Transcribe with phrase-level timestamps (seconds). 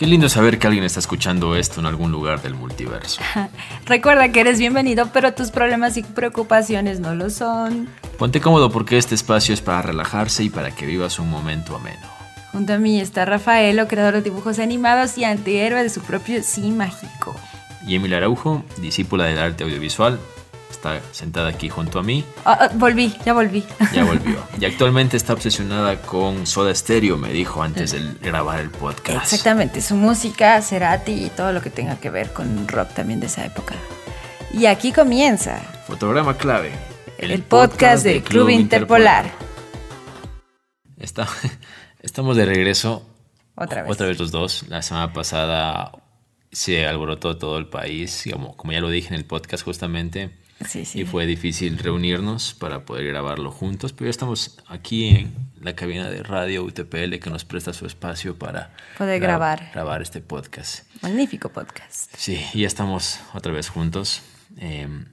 [0.00, 3.20] Qué lindo saber que alguien está escuchando esto en algún lugar del multiverso.
[3.84, 7.86] Recuerda que eres bienvenido, pero tus problemas y preocupaciones no lo son.
[8.18, 12.06] Ponte cómodo porque este espacio es para relajarse y para que vivas un momento ameno.
[12.50, 16.70] Junto a mí está Rafaelo, creador de dibujos animados y antihéroe de su propio sí
[16.70, 17.36] mágico.
[17.86, 20.18] Y Emil Araujo, discípula del arte audiovisual,
[20.72, 22.24] está sentada aquí junto a mí.
[22.44, 23.64] Ah, ah, volví, ya volví.
[23.92, 24.42] Ya volvió.
[24.60, 29.24] Y actualmente está obsesionada con Soda Stereo, me dijo antes de grabar el podcast.
[29.24, 33.26] Exactamente, su música, Cerati y todo lo que tenga que ver con rock también de
[33.26, 33.74] esa época.
[34.52, 35.60] Y aquí comienza.
[35.86, 36.72] Fotograma clave.
[37.18, 39.30] El, podcast, de Club Interpolar.
[40.98, 41.28] Está,
[42.02, 43.06] estamos de regreso.
[43.54, 43.92] Otra vez.
[43.92, 44.64] Otra vez los dos.
[44.68, 45.92] La semana pasada
[46.50, 50.39] se alborotó todo el país, como, como ya lo dije en el podcast justamente.
[50.94, 56.10] Y fue difícil reunirnos para poder grabarlo juntos, pero ya estamos aquí en la cabina
[56.10, 59.70] de radio UTPL que nos presta su espacio para poder grabar.
[59.72, 60.84] grabar este podcast.
[61.00, 62.14] Magnífico podcast.
[62.14, 64.20] Sí, ya estamos otra vez juntos.
[64.58, 65.06] Em,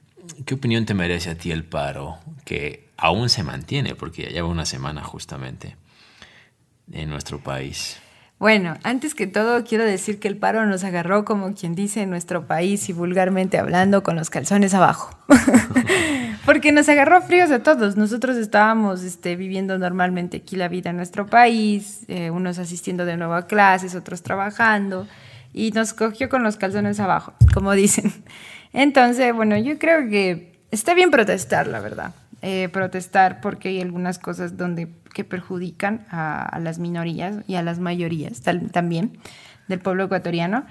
[0.44, 4.48] ¿Qué opinión te merece a ti el paro que aún se mantiene, porque ya lleva
[4.48, 5.76] una semana justamente
[6.92, 7.96] en nuestro país?
[8.38, 12.10] Bueno, antes que todo quiero decir que el paro nos agarró, como quien dice en
[12.10, 15.18] nuestro país y vulgarmente hablando, con los calzones abajo.
[16.44, 17.96] Porque nos agarró fríos a todos.
[17.96, 23.16] Nosotros estábamos este, viviendo normalmente aquí la vida en nuestro país, eh, unos asistiendo de
[23.16, 25.08] nuevo a clases, otros trabajando,
[25.52, 28.12] y nos cogió con los calzones abajo, como dicen.
[28.72, 32.14] Entonces, bueno, yo creo que está bien protestar, la verdad.
[32.40, 37.80] Eh, protestar porque hay algunas cosas donde que perjudican a, las minorías y a las
[37.80, 39.18] mayorías también
[39.66, 40.64] del pueblo ecuatoriano.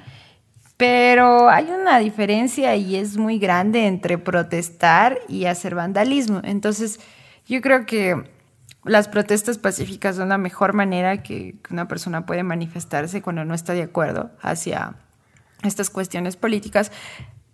[0.77, 6.39] Pero hay una diferencia y es muy grande entre protestar y hacer vandalismo.
[6.45, 7.01] Entonces,
[7.47, 8.29] yo creo que
[8.85, 13.73] las protestas pacíficas son la mejor manera que una persona puede manifestarse cuando no está
[13.73, 14.95] de acuerdo hacia
[15.63, 16.93] estas cuestiones políticas.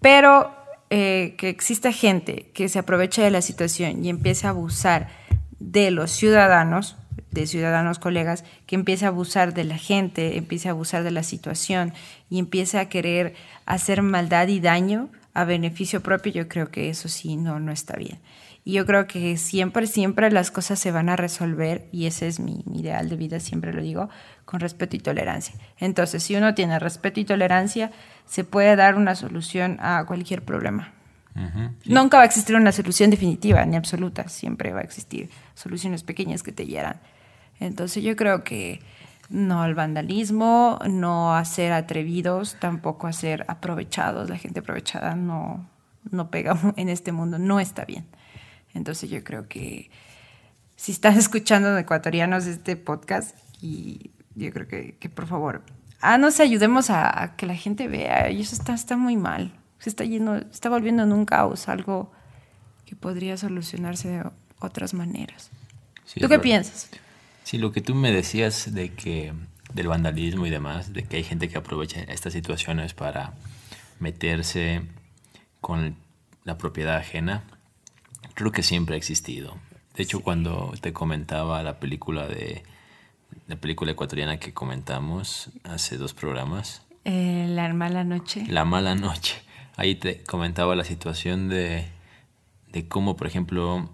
[0.01, 0.62] Pero
[0.95, 5.09] eh, que exista gente que se aproveche de la situación y empiece a abusar
[5.57, 6.97] de los ciudadanos,
[7.31, 11.23] de ciudadanos colegas, que empiece a abusar de la gente, empiece a abusar de la
[11.23, 11.93] situación
[12.29, 13.33] y empiece a querer
[13.65, 17.95] hacer maldad y daño a beneficio propio, yo creo que eso sí no, no está
[17.95, 18.19] bien.
[18.65, 22.39] Y yo creo que siempre, siempre las cosas se van a resolver, y ese es
[22.39, 24.09] mi, mi, ideal de vida, siempre lo digo,
[24.45, 25.55] con respeto y tolerancia.
[25.77, 27.91] Entonces, si uno tiene respeto y tolerancia,
[28.25, 30.93] se puede dar una solución a cualquier problema.
[31.85, 36.43] Nunca va a existir una solución definitiva ni absoluta, siempre va a existir soluciones pequeñas
[36.43, 36.99] que te hieran.
[37.59, 38.81] Entonces yo creo que
[39.29, 44.29] no al vandalismo, no a ser atrevidos, tampoco a ser aprovechados.
[44.29, 45.67] La gente aprovechada no,
[46.11, 48.05] no pega en este mundo, no está bien.
[48.73, 49.89] Entonces yo creo que
[50.75, 55.63] si estás escuchando ecuatorianos este podcast, y yo creo que, que por favor,
[56.01, 59.53] ah, no sé, ayudemos a, que la gente vea, y eso está, está muy mal
[59.83, 62.09] se está yendo, está volviendo en un caos, algo
[62.85, 64.23] que podría solucionarse de
[64.59, 65.49] otras maneras.
[66.17, 66.89] ¿Tú qué piensas?
[67.43, 69.33] Sí, lo que tú me decías de que
[69.73, 73.33] del vandalismo y demás, de que hay gente que aprovecha estas situaciones para
[73.99, 74.83] meterse
[75.59, 75.97] con
[76.45, 77.43] la propiedad ajena,
[78.33, 79.57] creo que siempre ha existido.
[79.95, 82.63] De hecho, cuando te comentaba la película de
[83.47, 88.45] la película ecuatoriana que comentamos hace dos programas, eh, La mala noche.
[88.47, 89.43] La mala noche
[89.75, 91.85] ahí te comentaba la situación de,
[92.87, 93.89] cómo, por ejemplo,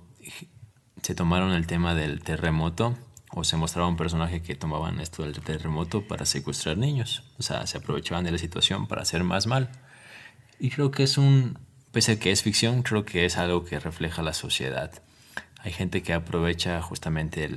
[1.02, 2.98] se tomaron el tema del terremoto
[3.32, 7.24] o se mostraba un personaje que tomaban esto del terremoto para secuestrar niños.
[7.38, 9.70] O sea, se aprovechaban de la situación para hacer más mal.
[10.60, 11.58] Y creo que es un,
[11.92, 14.92] pese a que es ficción, creo que es algo que refleja la sociedad.
[15.62, 17.50] Hay gente que aprovecha justamente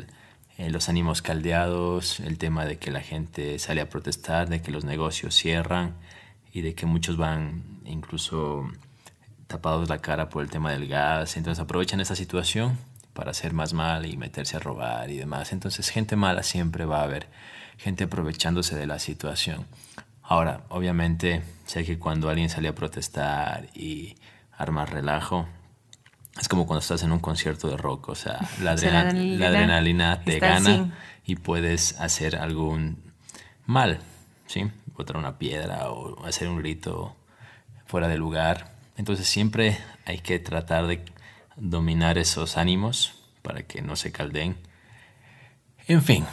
[0.58, 4.70] eh, los ánimos caldeados, el tema de que la gente sale a protestar, de que
[4.70, 5.96] los negocios cierran
[6.52, 8.70] y de que muchos van incluso
[9.46, 12.78] tapados la cara por el tema del gas, entonces aprovechan esta situación
[13.12, 15.52] para hacer más mal y meterse a robar y demás.
[15.52, 17.28] Entonces gente mala siempre va a haber,
[17.76, 19.66] gente aprovechándose de la situación.
[20.22, 23.68] Ahora, obviamente, sé que cuando alguien sale a protestar
[24.56, 25.46] arma relajo,
[26.40, 30.96] es como cuando estás en un concierto de rock, o sea, la, adrenalina, te gana
[31.24, 33.12] y puedes hacer algún
[33.66, 34.00] mal,
[34.46, 34.70] ¿sí?
[34.96, 37.16] botar una piedra o hacer un grito
[37.86, 38.72] fuera de lugar.
[38.96, 41.04] Entonces siempre hay que tratar de
[41.56, 44.56] dominar esos ánimos para que no se caldeen.
[45.88, 46.24] En fin,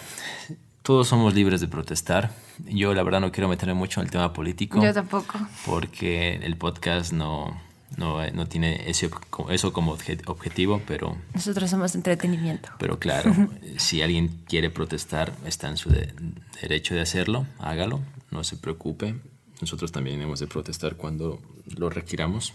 [0.82, 2.32] todos somos libres de protestar.
[2.66, 4.82] Yo la verdad no quiero meterme mucho en el tema político.
[4.82, 5.40] Yo tampoco.
[5.66, 7.60] Porque el podcast no,
[7.98, 9.10] no, no tiene ese,
[9.50, 11.18] eso como objetivo, pero...
[11.34, 12.70] Nosotros somos entretenimiento.
[12.80, 13.34] Pero claro,
[13.78, 15.90] si alguien quiere protestar, está en su
[16.62, 18.02] derecho de hacerlo, hágalo,
[18.32, 19.16] no se preocupe.
[19.62, 21.42] Nosotros también hemos de protestar cuando
[21.78, 22.54] lo requiramos.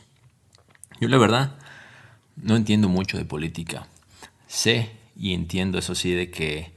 [1.00, 1.56] Yo la verdad
[2.36, 3.86] no entiendo mucho de política.
[4.46, 6.72] Sé y entiendo eso sí de que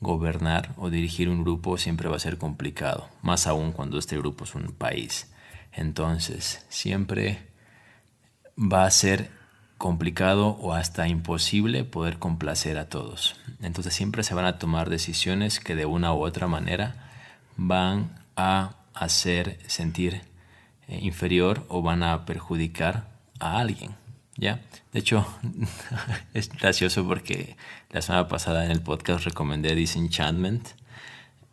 [0.00, 4.44] gobernar o dirigir un grupo siempre va a ser complicado, más aún cuando este grupo
[4.44, 5.28] es un país.
[5.72, 7.51] Entonces, siempre
[8.56, 9.30] va a ser
[9.78, 13.36] complicado o hasta imposible poder complacer a todos.
[13.60, 17.10] Entonces siempre se van a tomar decisiones que de una u otra manera
[17.56, 20.22] van a hacer sentir
[20.88, 23.08] eh, inferior o van a perjudicar
[23.40, 23.96] a alguien.
[24.36, 24.60] ¿Ya?
[24.92, 25.26] De hecho,
[26.34, 27.56] es gracioso porque
[27.90, 30.68] la semana pasada en el podcast recomendé Disenchantment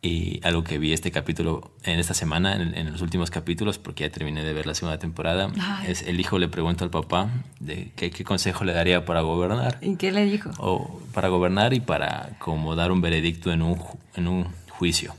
[0.02, 4.10] y algo que vi este capítulo, en esta semana, en, los últimos capítulos, porque ya
[4.10, 5.52] terminé de ver la segunda temporada,
[5.86, 9.78] es el hijo le pregunta al papá de qué, qué, consejo le daría para gobernar.
[9.82, 10.50] ¿Y qué le dijo?
[10.58, 13.78] O para gobernar y para como dar un veredicto en un,
[14.14, 15.14] en un juicio.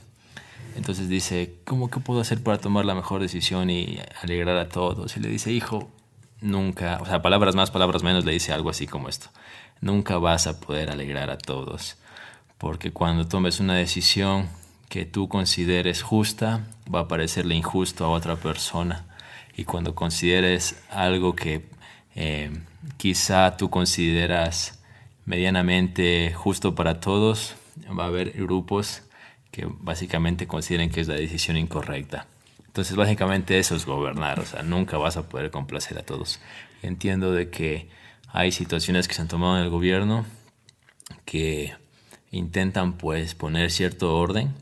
[0.75, 5.15] Entonces dice, ¿cómo qué puedo hacer para tomar la mejor decisión y alegrar a todos?
[5.15, 5.91] Y le dice, hijo,
[6.39, 9.27] nunca, o sea, palabras más, palabras menos, le dice algo así como esto.
[9.79, 11.97] Nunca vas a poder alegrar a todos,
[12.57, 14.47] porque cuando tomes una decisión
[14.91, 19.05] que tú consideres justa, va a parecerle injusto a otra persona.
[19.55, 21.61] Y cuando consideres algo que
[22.13, 22.51] eh,
[22.97, 24.83] quizá tú consideras
[25.23, 27.55] medianamente justo para todos,
[27.97, 29.03] va a haber grupos
[29.49, 32.27] que básicamente consideren que es la decisión incorrecta.
[32.67, 36.41] Entonces, básicamente eso es gobernar, o sea, nunca vas a poder complacer a todos.
[36.81, 37.87] Entiendo de que
[38.27, 40.25] hay situaciones que se han tomado en el gobierno
[41.23, 41.75] que
[42.31, 44.53] intentan pues poner cierto orden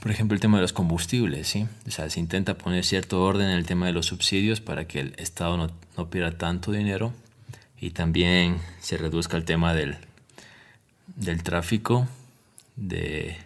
[0.00, 1.66] por ejemplo, el tema de los combustibles, ¿sí?
[1.86, 5.00] O sea, se intenta poner cierto orden en el tema de los subsidios para que
[5.00, 7.12] el Estado no, no pierda tanto dinero
[7.80, 9.96] y también se reduzca el tema del,
[11.06, 12.06] del tráfico,
[12.76, 13.36] de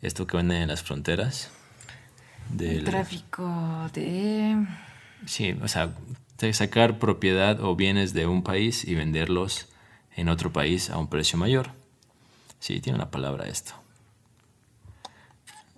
[0.00, 1.50] esto que venden en las fronteras.
[2.50, 4.66] Del el tráfico de...
[5.26, 5.94] Sí, o sea,
[6.38, 9.68] de sacar propiedad o bienes de un país y venderlos
[10.16, 11.70] en otro país a un precio mayor.
[12.58, 13.81] Sí, tiene una palabra esto.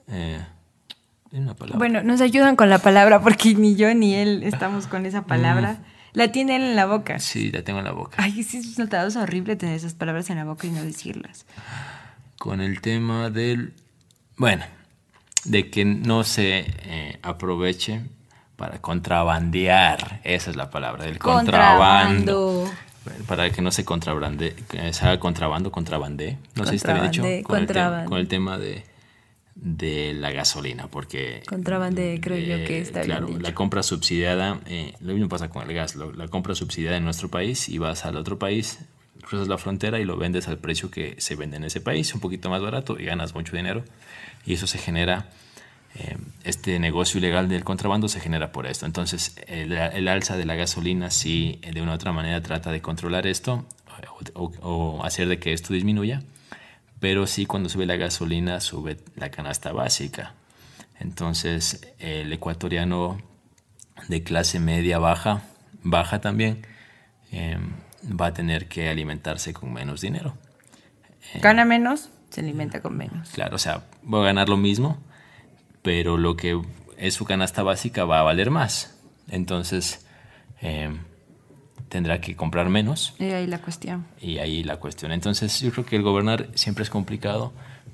[0.09, 0.41] Eh,
[1.75, 5.73] bueno, nos ayudan con la palabra porque ni yo ni él estamos con esa palabra.
[5.73, 5.95] Mm.
[6.13, 7.19] La tiene él en la boca.
[7.19, 8.17] Sí, la tengo en la boca.
[8.21, 11.45] Ay, sí, es notado, es horrible tener esas palabras en la boca y no decirlas.
[12.39, 13.73] Con el tema del.
[14.37, 14.65] Bueno,
[15.45, 18.03] de que no se eh, aproveche
[18.55, 20.21] para contrabandear.
[20.23, 22.71] Esa es la palabra, del contrabando.
[23.27, 24.55] Para que no se contrabande,
[24.93, 26.39] se haga contrabando, contrabande.
[26.55, 27.23] No sé si está bien dicho.
[27.45, 28.85] con el tema de
[29.55, 31.43] de la gasolina, porque...
[31.47, 35.69] Contrabande, creo yo que está Claro, bien la compra subsidiada, eh, lo mismo pasa con
[35.69, 38.81] el gas, la compra subsidiada en nuestro país y vas al otro país,
[39.23, 42.21] cruzas la frontera y lo vendes al precio que se vende en ese país, un
[42.21, 43.85] poquito más barato y ganas mucho dinero.
[44.45, 45.31] Y eso se genera,
[45.95, 48.87] eh, este negocio ilegal del contrabando se genera por esto.
[48.87, 53.27] Entonces, el, alza de la gasolina sí de una u otra manera trata de controlar
[53.27, 53.65] esto
[54.63, 56.23] o hacer de que esto disminuya
[57.01, 60.35] pero sí cuando sube la gasolina sube la canasta básica.
[61.01, 63.19] Entonces el ecuatoriano
[64.09, 65.43] de clase media baja,
[65.83, 66.67] baja también,
[67.31, 67.73] em,
[68.21, 70.37] va a tener que alimentarse con menos dinero.
[71.35, 73.31] Eh, Gana menos, se alimenta con menos.
[73.31, 74.99] Claro, o sea, va a ganar lo mismo,
[75.83, 76.61] pero lo que
[76.97, 78.99] es su canasta básica va a valer más.
[79.29, 80.07] Entonces,
[80.61, 81.01] em,
[81.89, 83.15] tendrá que comprar menos.
[83.19, 84.07] Y ahí la cuestión.
[84.21, 85.13] Y ahí la cuestión.
[85.13, 87.53] Entonces yo creo que el gobernar siempre es complicado,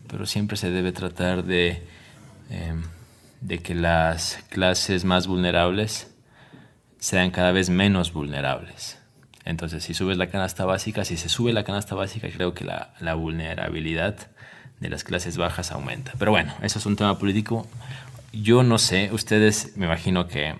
[0.09, 1.83] pero siempre se debe tratar de,
[2.51, 2.83] em,
[3.41, 6.11] de que las clases más vulnerables
[6.99, 8.99] sean cada vez menos vulnerables.
[9.45, 12.95] Entonces si subes la canasta básica, si se sube la canasta básica, creo que la,
[13.01, 14.17] la vulnerabilidad
[14.81, 16.13] de las clases bajas aumenta.
[16.19, 17.67] Pero bueno, eso es un tema político
[18.33, 20.55] yo no sé, ustedes me imagino que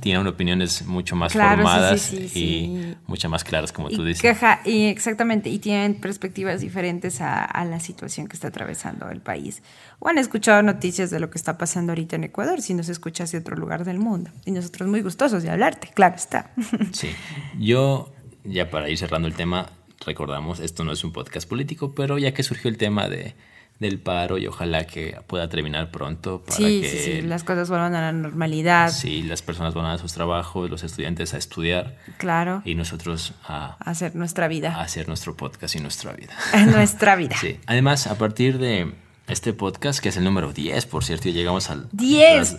[0.00, 4.36] tienen, opiniones mucho más formadas y mucho más claras, como tú dices.
[4.64, 9.62] y exactamente, y tienen perspectivas diferentes a, la situación que está atravesando el país.
[9.98, 13.32] O han escuchado noticias de lo que está pasando ahorita en Ecuador, si nos escuchas
[13.32, 14.30] de otro lugar del mundo.
[14.46, 16.52] Y nosotros muy gustosos de hablarte, claro está.
[16.92, 17.10] Sí,
[17.58, 18.12] yo
[18.44, 19.70] ya para ir cerrando el tema,
[20.06, 23.34] recordamos, esto no es un podcast político, pero ya que surgió el tema de
[23.78, 27.22] del paro y ojalá que pueda terminar pronto para sí, que sí, sí.
[27.22, 28.90] las cosas vuelvan a la normalidad.
[28.90, 31.96] Sí, las personas van a sus trabajos, los estudiantes a estudiar.
[32.16, 32.60] Claro.
[32.64, 34.74] Y nosotros a, hacer nuestra vida.
[34.74, 36.34] A hacer nuestro podcast y nuestra vida.
[36.66, 37.36] nuestra vida.
[37.40, 37.60] Sí.
[37.66, 38.94] Además, a partir de
[39.28, 41.88] este podcast, que es el número 10, por cierto, y llegamos al...
[41.92, 42.56] 10,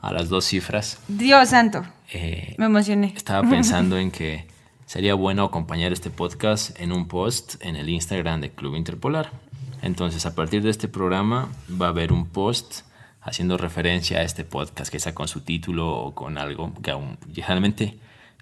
[0.00, 0.98] a, a, las dos cifras.
[1.06, 1.84] Dios santo.
[2.12, 3.12] eh, Me emocioné.
[3.16, 4.46] estaba pensando en que
[4.86, 9.30] sería bueno acompañar este podcast en un post en el Instagram de Club Interpolar.
[9.82, 11.48] Entonces, a partir de este programa
[11.80, 12.82] va a haber un post
[13.20, 17.18] haciendo referencia a este podcast, que sea con su título o con algo que aún
[17.34, 17.98] generalmente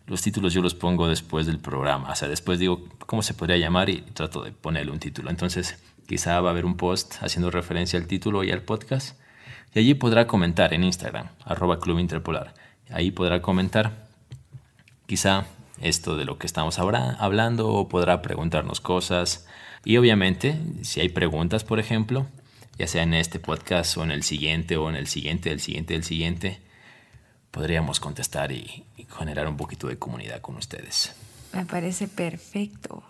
[0.06, 3.56] los títulos yo los pongo después del programa, o sea, después digo cómo se podría
[3.58, 5.30] llamar y trato de ponerle un título.
[5.30, 9.18] Entonces, quizá va a haber un post haciendo referencia al título y al podcast
[9.74, 12.54] y allí podrá comentar en Instagram, arroba Club Interpolar.
[12.90, 14.08] Ahí podrá comentar
[15.06, 15.46] quizá
[15.80, 19.46] esto de lo que estamos hablando o podrá preguntarnos cosas.
[19.84, 22.26] Y obviamente, si hay preguntas, por ejemplo,
[22.78, 25.94] ya sea en este podcast o en el siguiente o en el siguiente, el siguiente,
[25.94, 26.60] el siguiente,
[27.50, 31.14] podríamos contestar y, y generar un poquito de comunidad con ustedes.
[31.52, 33.02] Me parece perfecto.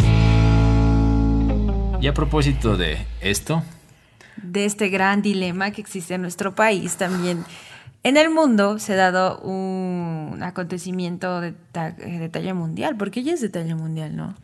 [2.01, 3.63] Y a propósito de esto,
[4.37, 7.45] De este gran dilema que existe en nuestro país, también
[8.03, 13.33] en el mundo se ha dado un acontecimiento de, ta- de talla mundial, porque ya
[13.35, 14.35] es de talla mundial, ¿no?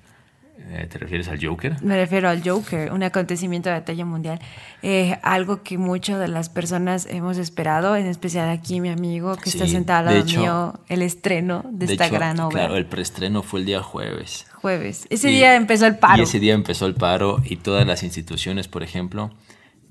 [0.69, 1.81] eh, ¿te refieres al Joker?
[1.83, 4.41] Me refiero al Joker, un acontecimiento de talla mundial.
[4.83, 9.49] Eh, algo que muchas de las personas hemos esperado, en especial aquí mi amigo que
[9.51, 12.59] está sentado al lado hecho- mío, el estreno de, esta hecho, gran obra.
[12.63, 14.47] Claro, el preestreno fue el día jueves.
[14.55, 15.07] Jueves.
[15.11, 16.19] Ese Y- día empezó el paro.
[16.19, 19.31] Y ese día empezó el paro y todas las instituciones, por ejemplo,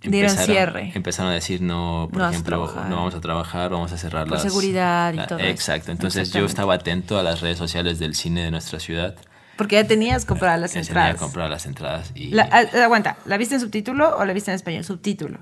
[0.02, 0.92] Dieron empezaron, cierre.
[0.94, 2.58] empezaron a decir no, por No ejemplo,
[2.90, 4.44] no vamos a trabajar, vamos a cerrar Por las...
[4.44, 5.48] seguridad y la- todo eso.
[5.48, 9.16] Exacto, entonces yo estaba atento a las redes sociales del cine de nuestra ciudad.
[9.58, 11.14] Porque ya tenías compradas las Ya tenía entradas.
[11.16, 14.52] que comprar las entradas y La- ah, aguanta, ¿la viste en subtítulo o la viste
[14.52, 14.84] en español?
[14.84, 15.40] Subtítulo.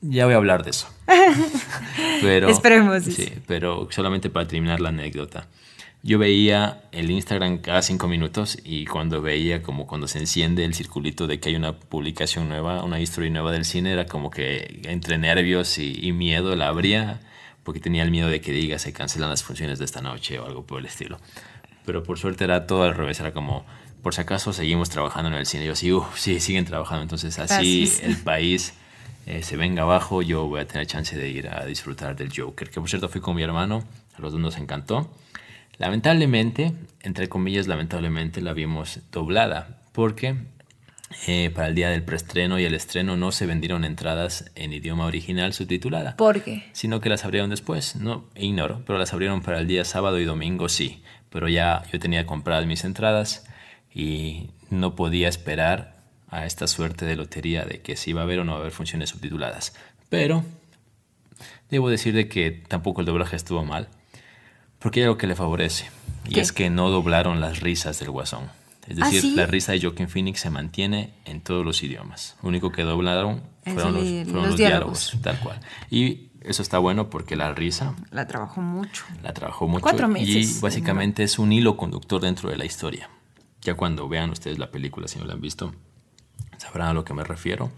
[0.00, 0.86] ya voy a hablar de eso.
[2.22, 5.46] pero, Esperemos, Sí, pero solamente para terminar la anécdota.
[6.06, 10.72] Yo veía el Instagram cada cinco minutos y cuando veía como cuando se enciende el
[10.72, 14.82] circulito de que hay una publicación nueva, una historia nueva del cine, era como que
[14.84, 17.18] entre nervios y, y miedo la abría
[17.64, 20.46] porque tenía el miedo de que diga se cancelan las funciones de esta noche o
[20.46, 21.18] algo por el estilo.
[21.84, 23.66] Pero por suerte era todo al revés, era como
[24.00, 25.66] por si acaso seguimos trabajando en el cine.
[25.66, 27.02] Yo sí, "Uf, sí, siguen trabajando.
[27.02, 28.74] Entonces así el país
[29.26, 32.70] eh, se venga abajo, yo voy a tener chance de ir a disfrutar del Joker,
[32.70, 33.82] que por cierto fui con mi hermano,
[34.16, 35.10] a los dos nos encantó.
[35.78, 40.36] Lamentablemente, entre comillas, lamentablemente la vimos doblada, porque
[41.26, 45.06] eh, para el día del preestreno y el estreno no se vendieron entradas en idioma
[45.06, 46.64] original subtitulada, ¿Por qué?
[46.72, 50.24] sino que las abrieron después, no ignoro, pero las abrieron para el día sábado y
[50.24, 53.46] domingo sí, pero ya yo tenía compradas mis entradas
[53.94, 55.96] y no podía esperar
[56.28, 58.60] a esta suerte de lotería de que si iba a haber o no va a
[58.62, 59.74] haber funciones subtituladas.
[60.08, 60.44] Pero
[61.70, 63.88] debo decir de que tampoco el doblaje estuvo mal,
[64.78, 65.90] porque hay algo que le favorece,
[66.26, 66.40] y ¿Qué?
[66.40, 68.44] es que no doblaron las risas del guasón.
[68.88, 69.34] Es ¿Ah, decir, sí?
[69.34, 72.36] la risa de Joaquin Phoenix se mantiene en todos los idiomas.
[72.42, 75.10] Lo único que doblaron fueron los, fueron los los diálogos.
[75.10, 75.60] diálogos, tal cual.
[75.90, 79.04] Y eso está bueno porque la risa La trabajó mucho.
[79.24, 83.10] la trabajó mucho Cuatro meses, y básicamente es un hilo conductor dentro de la historia.
[83.62, 85.74] Ya cuando vean ustedes la película, si no la han visto,
[86.58, 87.72] sabrán a lo que me refiero.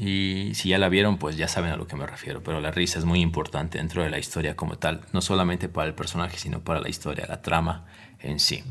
[0.00, 2.40] Y si ya la vieron, pues ya saben a lo que me refiero.
[2.40, 5.88] Pero la risa es muy importante dentro de la historia como tal, no solamente para
[5.88, 7.84] el personaje, sino para la historia, la trama
[8.20, 8.62] en sí.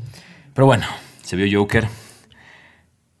[0.54, 0.86] Pero bueno,
[1.22, 1.86] se vio Joker.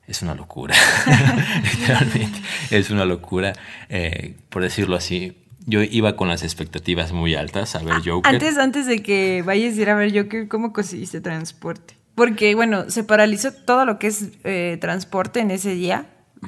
[0.06, 0.74] Es una locura.
[1.62, 3.52] Literalmente, es una locura.
[3.90, 5.36] Eh, por decirlo así,
[5.66, 8.32] yo iba con las expectativas muy altas a ver Joker.
[8.32, 11.94] Antes, antes de que vayas a ir a ver Joker, ¿cómo conseguiste transporte?
[12.14, 16.06] Porque, bueno, se paralizó todo lo que es eh, transporte en ese día.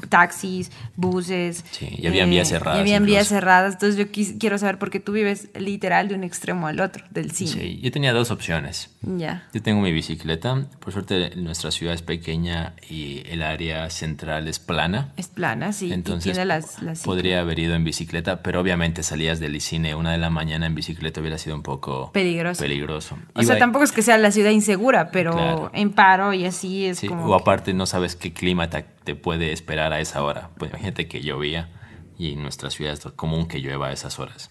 [0.09, 1.64] Taxis, buses.
[1.70, 3.35] Sí, y habían vías cerradas Y habían vías incluso.
[3.37, 3.75] cerradas.
[3.75, 7.04] Entonces yo quis- quiero saber por qué tú vives literal de un extremo al otro
[7.11, 7.50] del cine.
[7.50, 8.90] Sí, yo tenía dos opciones.
[9.02, 9.49] Ya.
[9.52, 10.66] Yo tengo mi bicicleta.
[10.78, 15.12] Por suerte, nuestra ciudad es pequeña y el área central es plana.
[15.16, 15.87] Es plana, sí.
[15.88, 19.94] y Entonces tiene las, las podría haber ido en bicicleta, pero obviamente salías del cine
[19.94, 22.61] una de la mañana en bicicleta hubiera sido un poco Peligroso.
[22.62, 23.16] peligroso.
[23.35, 25.70] O sea, Iba- tampoco es que sea la ciudad insegura, pero Claro.
[25.75, 27.25] en paro y así es Sí, como.
[27.26, 30.50] o aparte no sabes qué clima te, te puede esperar a esa hora.
[30.59, 31.69] Pues imagínate que llovía
[32.19, 34.50] y en nuestra ciudad es común que llueva a esas horas.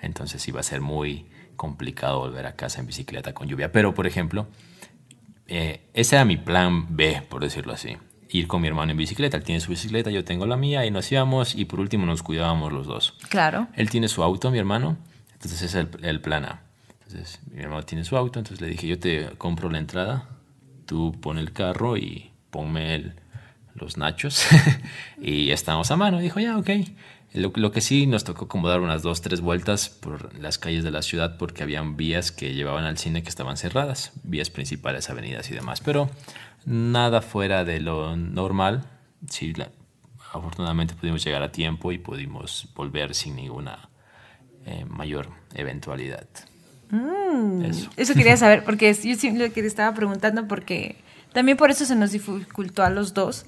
[0.00, 1.26] Entonces iba a ser muy
[1.56, 3.72] complicado volver a casa en bicicleta con lluvia.
[3.72, 4.46] Pero, por ejemplo,
[5.46, 7.96] eh, ese era mi plan B, por decirlo así.
[8.30, 9.36] Ir con mi hermano en bicicleta.
[9.38, 12.22] Él tiene su bicicleta, yo tengo la mía y nos íbamos y por último nos
[12.22, 13.14] cuidábamos los dos.
[13.30, 13.68] Claro.
[13.74, 14.98] Él tiene su auto, mi hermano,
[15.32, 16.62] entonces ese es el, el plan A.
[17.06, 20.28] Entonces, mi hermano tiene su auto, entonces le dije, yo te compro la entrada,
[20.84, 23.14] tú pon el carro y ponme el-
[23.80, 24.44] los nachos
[25.20, 26.18] y estamos a mano.
[26.18, 26.70] Dijo, ya, ok.
[27.34, 30.82] Lo, lo que sí nos tocó como dar unas dos, tres vueltas por las calles
[30.82, 35.10] de la ciudad porque habían vías que llevaban al cine que estaban cerradas, vías principales,
[35.10, 36.08] avenidas y demás, pero
[36.64, 38.84] nada fuera de lo normal.
[39.28, 39.70] Sí, la-
[40.32, 43.88] afortunadamente pudimos llegar a tiempo y pudimos volver sin ninguna
[44.64, 46.26] eh, mayor eventualidad.
[46.90, 47.62] Mm,
[47.96, 48.14] eso.
[48.14, 50.96] quería saber, porque yo siempre que estaba preguntando, porque
[51.32, 53.44] también por eso se nos dificultó a los dos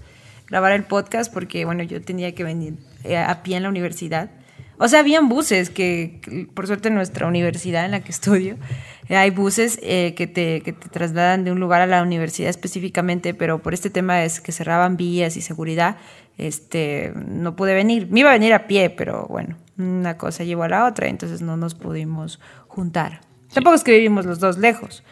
[0.51, 4.31] grabar el podcast, porque bueno, yo tenía que venir eh, a pie en la universidad.
[4.79, 8.57] O sea, habían buses que, por suerte en nuestra universidad en la que estudio,
[9.09, 12.51] eh, hay buses eh, que, te, que te trasladan de un lugar a la universidad
[12.51, 15.97] específicamente, pero por este tema es que cerraban vías y seguridad,
[16.39, 18.09] este, no pude venir.
[18.11, 21.43] Me iba a venir a pie, pero bueno, una cosa llevó a la otra, entonces
[21.43, 23.21] no nos pudimos juntar.
[23.53, 25.05] Tampoco es que vivimos los dos lejos.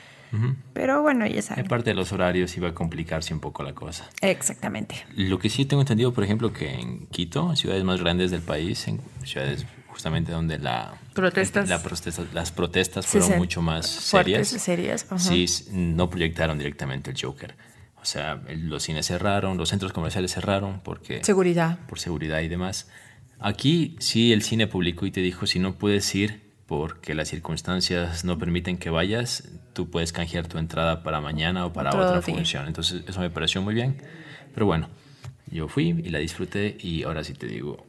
[0.72, 1.66] Pero bueno, ya saben.
[1.66, 4.08] Aparte de los horarios iba a complicarse un poco la cosa.
[4.20, 5.06] Exactamente.
[5.14, 8.86] Lo que sí tengo entendido, por ejemplo, que en Quito, ciudades más grandes del país,
[8.88, 11.68] en ciudades justamente donde la, protestas.
[11.68, 14.46] las protestas fueron mucho más serias.
[14.46, 15.04] serias.
[15.16, 17.56] Sí, no proyectaron directamente el Joker.
[18.00, 21.24] O sea, los cines cerraron, los centros comerciales cerraron porque...
[21.24, 21.80] Seguridad.
[21.88, 22.88] Por seguridad y demás.
[23.40, 28.26] Aquí sí el cine publicó y te dijo, si no puedes ir porque las circunstancias
[28.26, 32.68] no permiten que vayas, tú puedes canjear tu entrada para mañana o para otra función.
[32.68, 33.96] Entonces eso me pareció muy bien.
[34.52, 34.90] Pero bueno,
[35.50, 37.86] yo fui y la disfruté y ahora sí te digo.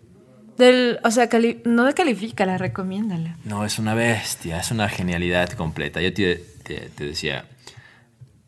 [0.58, 1.28] Del, o sea,
[1.66, 3.36] no de califica, recomiéndala.
[3.44, 6.02] No, es una bestia, es una genialidad completa.
[6.02, 7.44] Yo te, te, decía,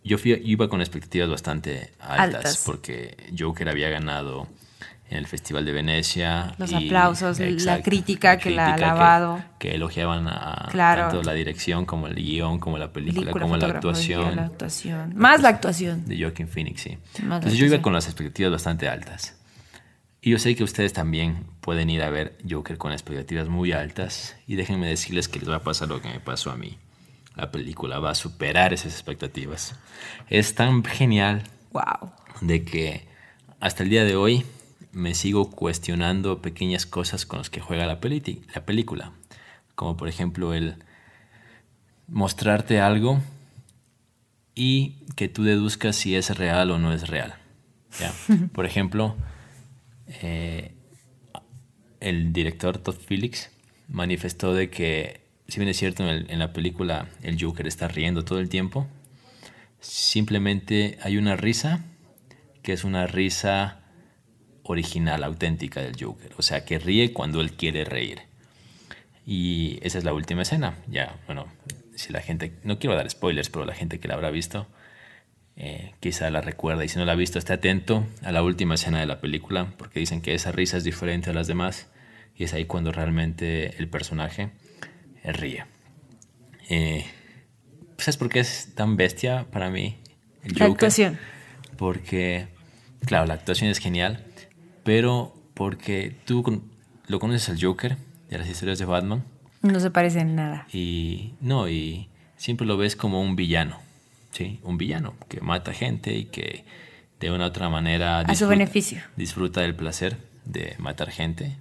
[0.01, 2.63] yo fui, iba con expectativas bastante altas, altas.
[2.65, 4.47] porque Joker había ganado
[5.11, 6.55] en el Festival de Venecia.
[6.57, 9.43] Los aplausos, la crítica que la ha alabado.
[9.59, 14.37] Que, elogiaban a tanto la dirección como el guion, como la película, como la actuación.
[14.37, 15.13] la actuación.
[15.17, 16.05] Más la actuación.
[16.05, 16.97] De Joaquin Phoenix, sí.
[17.21, 19.37] Entonces yo iba con las expectativas bastante altas.
[20.21, 24.37] Y yo sé que ustedes también pueden ir a ver Joker con expectativas muy altas.
[24.47, 26.77] Y déjenme decirles que les va a pasar lo que me pasó a mí.
[27.35, 29.75] La película va a superar esas expectativas.
[30.29, 31.43] Es tan genial.
[31.73, 32.13] Wow.
[32.39, 33.07] De que
[33.59, 34.45] hasta el día de hoy
[34.91, 37.99] me sigo cuestionando pequeñas cosas con las que juega la,
[38.53, 39.11] la película.
[39.75, 40.75] Como por ejemplo el
[42.07, 43.21] mostrarte algo
[44.53, 47.35] y que tú deduzcas si es real o no es real.
[48.53, 49.15] Por ejemplo,
[50.21, 50.73] eh,
[51.99, 53.49] el director Todd Phillips
[53.87, 58.23] manifestó de que, si bien es cierto en, en, la película el Joker está riendo
[58.23, 58.87] todo el tiempo,
[59.79, 61.83] simplemente hay una risa
[62.61, 63.80] que es una risa
[64.63, 66.33] original, auténtica del Joker.
[66.37, 68.19] O sea, que ríe cuando él quiere reír.
[69.25, 70.75] Y esa es la última escena.
[70.87, 71.47] Ya, bueno,
[71.95, 74.67] si la gente, no quiero dar spoilers, pero la gente que la habrá visto,
[75.55, 76.83] eh, quizá la recuerda.
[76.83, 79.73] Y si no la ha visto, esté atento a la última escena de la película,
[79.77, 81.87] porque dicen que esa risa es diferente a las demás.
[82.35, 84.49] Y es ahí cuando realmente el personaje
[85.23, 85.65] eh, ríe.
[86.69, 87.05] Eh,
[87.97, 89.97] ¿Sabes por qué es tan bestia para mí?
[90.43, 90.59] El Joker?
[90.59, 91.19] La actuación.
[91.77, 92.47] Porque,
[93.05, 94.25] claro, la actuación es genial
[94.83, 96.63] pero porque tú
[97.07, 97.97] lo conoces al Joker
[98.29, 99.23] de las historias de Batman.
[99.61, 100.67] No se parece en nada.
[100.71, 103.77] Y no, y siempre lo ves como un villano,
[104.31, 104.59] ¿sí?
[104.63, 106.65] Un villano que mata gente y que
[107.19, 108.21] de una u otra manera...
[108.21, 109.01] a su beneficio.
[109.15, 111.55] Disfruta del placer de matar gente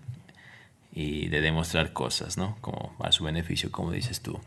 [0.92, 2.56] y de demostrar cosas, ¿no?
[2.62, 4.40] Como a su beneficio, como dices tú.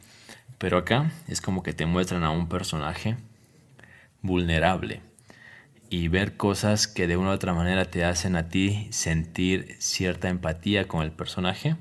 [0.57, 3.17] Pero acá es como que te muestran a un personaje
[4.21, 5.01] vulnerable
[5.93, 10.27] y ver cosas que de una u otra manera te hacen a ti sentir cierta
[10.27, 11.75] empatía con el personaje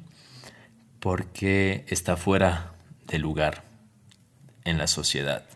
[1.00, 2.74] porque está fuera
[3.06, 3.64] de lugar
[4.66, 5.46] en la sociedad.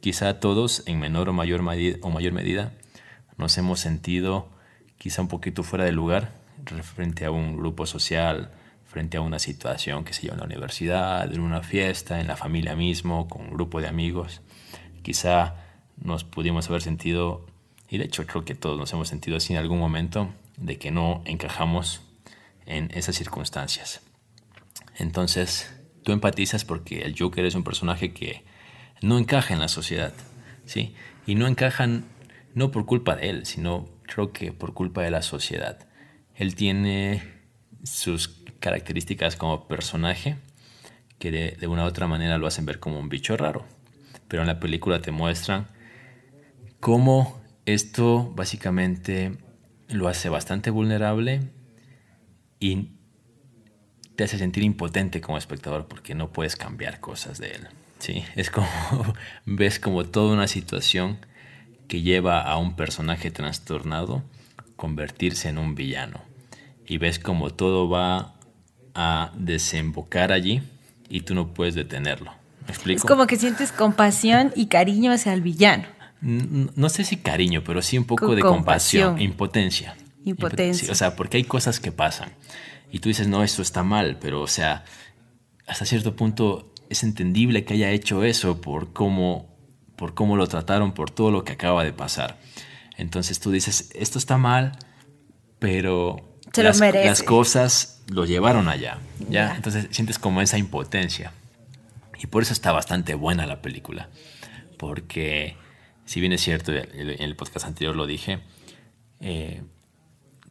[0.00, 1.60] Quizá todos, en menor o mayor,
[2.00, 2.72] o mayor medida,
[3.36, 4.48] nos hemos sentido
[4.98, 6.32] quizá un poquito fuera de lugar
[6.82, 8.50] frente a un grupo social,
[8.84, 12.34] frente a una situación, que se yo, en la universidad, en una fiesta, en la
[12.34, 14.40] familia mismo, con un grupo de amigos.
[15.02, 15.54] Quizá
[16.02, 17.46] nos pudimos haber sentido
[17.92, 20.90] y de hecho creo que todos nos hemos sentido así en algún momento, de que
[20.90, 22.00] no encajamos
[22.64, 24.00] en esas circunstancias.
[24.96, 25.70] Entonces,
[26.02, 28.46] tú empatizas porque el Joker es un personaje que
[29.02, 30.14] no encaja en la sociedad,
[30.64, 30.94] ¿sí?
[31.26, 32.06] Y no encajan
[32.54, 35.86] no por culpa de él, sino creo que por culpa de la sociedad.
[36.34, 37.22] Él tiene
[37.84, 40.38] sus características como personaje
[41.18, 43.66] que de, de una u otra manera lo hacen ver como un bicho raro.
[44.28, 45.68] Pero en la película te muestran
[46.80, 49.36] cómo esto básicamente
[49.88, 51.40] lo hace bastante vulnerable
[52.58, 52.90] y
[54.16, 57.68] te hace sentir impotente como espectador porque no puedes cambiar cosas de él.
[57.98, 58.24] ¿sí?
[58.36, 58.68] Es como,
[59.46, 61.18] ves como toda una situación
[61.88, 64.22] que lleva a un personaje trastornado
[64.76, 66.20] convertirse en un villano.
[66.86, 68.34] Y ves como todo va
[68.94, 70.62] a desembocar allí
[71.08, 72.32] y tú no puedes detenerlo.
[72.86, 75.84] Es como que sientes compasión y cariño hacia el villano
[76.22, 79.96] no sé si cariño, pero sí un poco de compasión, impotencia.
[80.24, 80.90] Impotencia.
[80.92, 82.32] O sea, porque hay cosas que pasan
[82.92, 84.84] y tú dices, no, esto está mal, pero o sea,
[85.66, 89.48] hasta cierto punto es entendible que haya hecho eso por cómo,
[89.96, 92.38] por cómo lo trataron, por todo lo que acaba de pasar.
[92.96, 94.78] Entonces tú dices, esto está mal,
[95.58, 97.06] pero Se lo las, merece.
[97.06, 98.98] las cosas lo llevaron allá.
[99.20, 99.48] ¿ya?
[99.48, 99.56] Ya.
[99.56, 101.32] Entonces sientes como esa impotencia.
[102.22, 104.08] Y por eso está bastante buena la película.
[104.78, 105.56] Porque,
[106.12, 108.40] si bien es cierto, en el podcast anterior lo dije,
[109.20, 109.62] eh,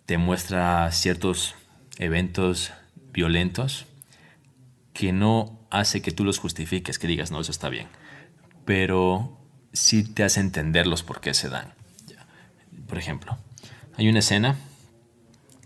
[0.07, 1.53] te muestra ciertos
[1.99, 2.71] eventos
[3.13, 3.85] violentos
[4.91, 7.85] que no hace que tú los justifiques, que digas, no, eso está bien.
[8.65, 9.37] Pero
[9.71, 11.75] sí te hace entender los por qué se dan.
[12.87, 13.37] Por ejemplo,
[13.97, 14.55] hay una escena,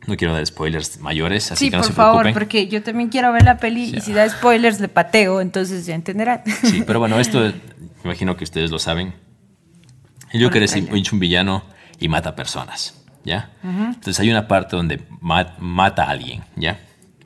[0.07, 2.33] no quiero dar spoilers mayores, así Sí, que no por se favor, preocupen.
[2.33, 5.95] porque yo también quiero ver la peli y si da spoilers le pateo, entonces ya
[5.95, 6.41] entenderán.
[6.65, 7.53] Sí, pero bueno, esto me
[8.03, 9.23] imagino que ustedes lo saben.
[10.43, 10.75] Joker es
[11.11, 11.63] un villano
[11.99, 13.51] y mata personas, ¿ya?
[13.63, 16.79] Entonces hay una parte donde ma- mata a alguien, ¿ya?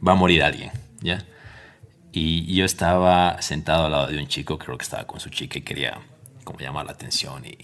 [0.05, 1.23] Va a morir alguien, ¿ya?
[2.11, 5.59] Y yo estaba sentado al lado de un chico, creo que estaba con su chica
[5.59, 5.99] y quería
[6.43, 7.57] como llamar la atención y,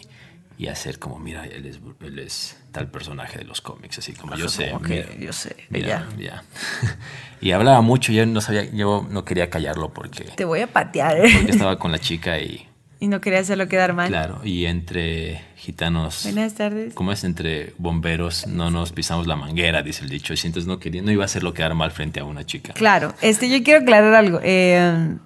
[0.58, 4.36] y hacer como, mira, él es, él es tal personaje de los cómics, así como
[4.36, 4.70] yo sé.
[4.70, 6.10] Como que mira, yo sé, mira, ya.
[6.18, 6.44] ya.
[7.42, 11.18] y hablaba mucho, yo no sabía, yo no quería callarlo porque, Te voy a patear.
[11.34, 12.68] porque estaba con la chica y...
[13.00, 14.08] y no quería hacerlo quedar mal.
[14.08, 16.94] Claro, y entre gitanos, Buenas tardes.
[16.94, 20.34] como es entre bomberos, no nos pisamos la manguera, dice el dicho.
[20.34, 22.74] Y entonces no quería, no iba a hacerlo quedar mal frente a una chica.
[22.74, 24.40] Claro, este, yo quiero aclarar algo.
[24.44, 25.18] Eh,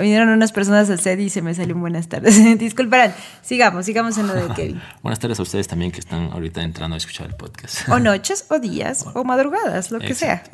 [0.00, 2.36] vinieron unas personas al set y se me salió un buenas tardes.
[2.58, 3.14] Disculparán.
[3.42, 4.80] Sigamos, sigamos en lo de Kevin.
[5.02, 7.88] Buenas tardes a ustedes también que están ahorita entrando a escuchar el podcast.
[7.88, 10.44] O noches, o días, o madrugadas, lo que sea.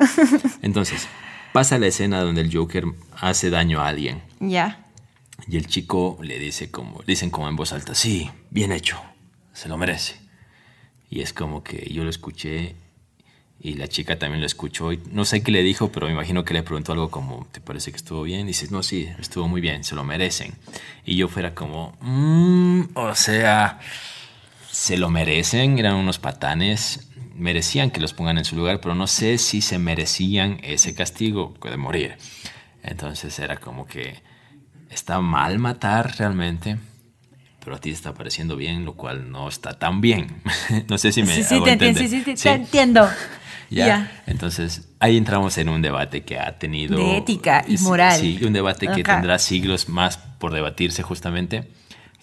[0.61, 1.07] Entonces,
[1.53, 2.85] pasa la escena donde el Joker
[3.19, 4.85] hace daño a alguien ya.
[5.47, 9.01] Y el chico le dice como, dicen como en voz alta, sí, bien hecho,
[9.53, 10.15] se lo merece.
[11.09, 12.75] Y es como que yo lo escuché
[13.61, 16.45] y la chica también lo escuchó y no sé qué le dijo, pero me imagino
[16.45, 18.41] que le preguntó algo como, ¿te parece que estuvo bien?
[18.41, 20.53] Y dices, no, sí, estuvo muy bien, se lo merecen.
[21.05, 23.79] Y yo fuera como, "Mm, o sea,
[24.71, 29.07] se lo merecen, eran unos patanes, merecían que los pongan en su lugar, pero no
[29.07, 32.17] sé si se merecían ese castigo de morir.
[32.83, 34.21] Entonces era como que
[34.89, 36.77] está mal matar realmente,
[37.63, 40.41] pero a ti te está pareciendo bien, lo cual no está tan bien.
[40.89, 41.99] no sé si me sí, sí, hago te entiendo.
[41.99, 42.09] entender.
[42.09, 42.43] Sí, sí, te- Sí.
[42.43, 43.09] te entiendo.
[43.71, 44.23] Ya.
[44.25, 46.97] Entonces, ahí entramos en un debate que ha tenido...
[46.97, 48.19] De ética y Sí, moral.
[48.19, 51.69] Sí, un debate que tendrá siglos más por debatirse justamente,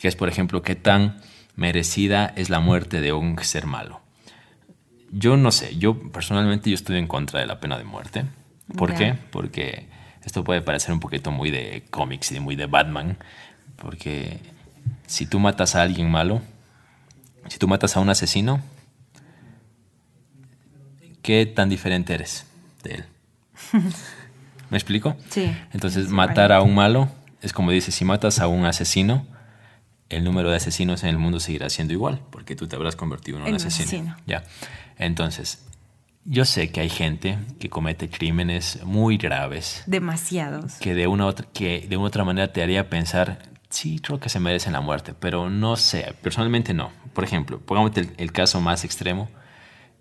[0.01, 1.21] que es, por ejemplo, qué tan
[1.55, 4.01] merecida es la muerte de un ser malo.
[5.13, 8.25] Yo no sé, yo personalmente yo estoy en contra de la pena de muerte.
[8.77, 9.15] ¿Por qué?
[9.31, 9.89] Porque
[10.27, 13.17] esto puede parecer un poquito muy de cómics y muy de Batman,
[13.77, 14.41] porque
[15.07, 16.43] si tú matas a alguien malo,
[17.49, 18.61] si tú matas a un asesino,
[21.23, 22.47] ¿qué tan diferente eres
[22.83, 23.05] de él?
[24.71, 25.17] ¿Me explico?
[25.31, 25.55] Sí.
[25.73, 27.09] Entonces, Sí, matar a un malo
[27.41, 29.27] es como dice, si matas a un asesino,
[30.09, 33.39] el número de asesinos en el mundo seguirá siendo igual, porque tú te habrás convertido
[33.39, 33.87] en un En un asesino.
[33.87, 34.17] asesino.
[34.27, 34.43] Ya.
[34.99, 35.65] Entonces,
[36.29, 40.75] yo sé que hay gente que comete crímenes muy graves Demasiados.
[40.75, 44.29] que de una otra, que de una otra manera te haría pensar, sí, creo que
[44.29, 46.91] se merecen la muerte, pero no sé, personalmente no.
[47.15, 49.29] Por ejemplo, pongamos el, el caso más extremo,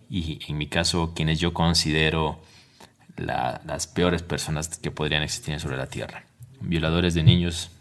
[0.10, 2.40] y en mi caso, quienes yo considero
[3.18, 6.26] la- las peores personas que podrían existir sobre la Tierra.
[6.62, 7.72] Violadores de niños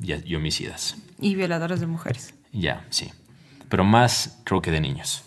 [0.00, 0.96] y, y homicidas.
[1.20, 2.34] Y violadores de mujeres.
[2.52, 3.10] Ya, sí.
[3.68, 5.24] Pero más creo que de niños.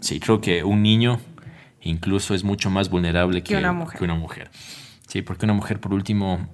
[0.00, 1.20] Sí, creo que un niño
[1.82, 3.98] incluso es mucho más vulnerable que, Que una mujer.
[3.98, 4.50] que una mujer.
[5.06, 6.48] Sí, porque una mujer, por último,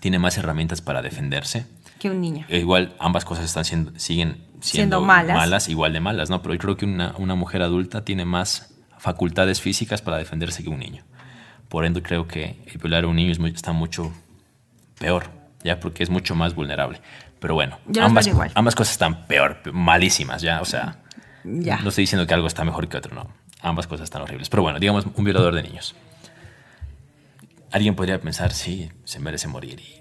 [0.00, 1.66] tiene más herramientas para defenderse.
[1.98, 2.44] Que un niño.
[2.48, 5.68] E igual ambas cosas están siendo, siguen siendo, Siendo malas.
[5.68, 6.42] igual de malas, ¿no?
[6.42, 10.68] Pero yo creo que una, una mujer adulta tiene más facultades físicas para defenderse que
[10.70, 11.04] un niño.
[11.68, 14.12] Por ende, creo que el violar a un niño es muy- está mucho
[14.98, 15.30] peor,
[15.62, 15.80] ¿ya?
[15.80, 17.00] Porque es mucho más vulnerable.
[17.40, 20.60] Pero bueno, ambas, ambas cosas están peor, pe- malísimas, ¿ya?
[20.60, 21.02] O sea,
[21.44, 21.78] Ya.
[21.80, 23.28] no estoy diciendo que algo está mejor que otro, no.
[23.64, 24.48] Ambas cosas están horribles.
[24.50, 25.94] Pero bueno, digamos, un violador de niños.
[27.72, 29.80] Alguien podría pensar, sí, se merece morir.
[29.80, 29.98] Y,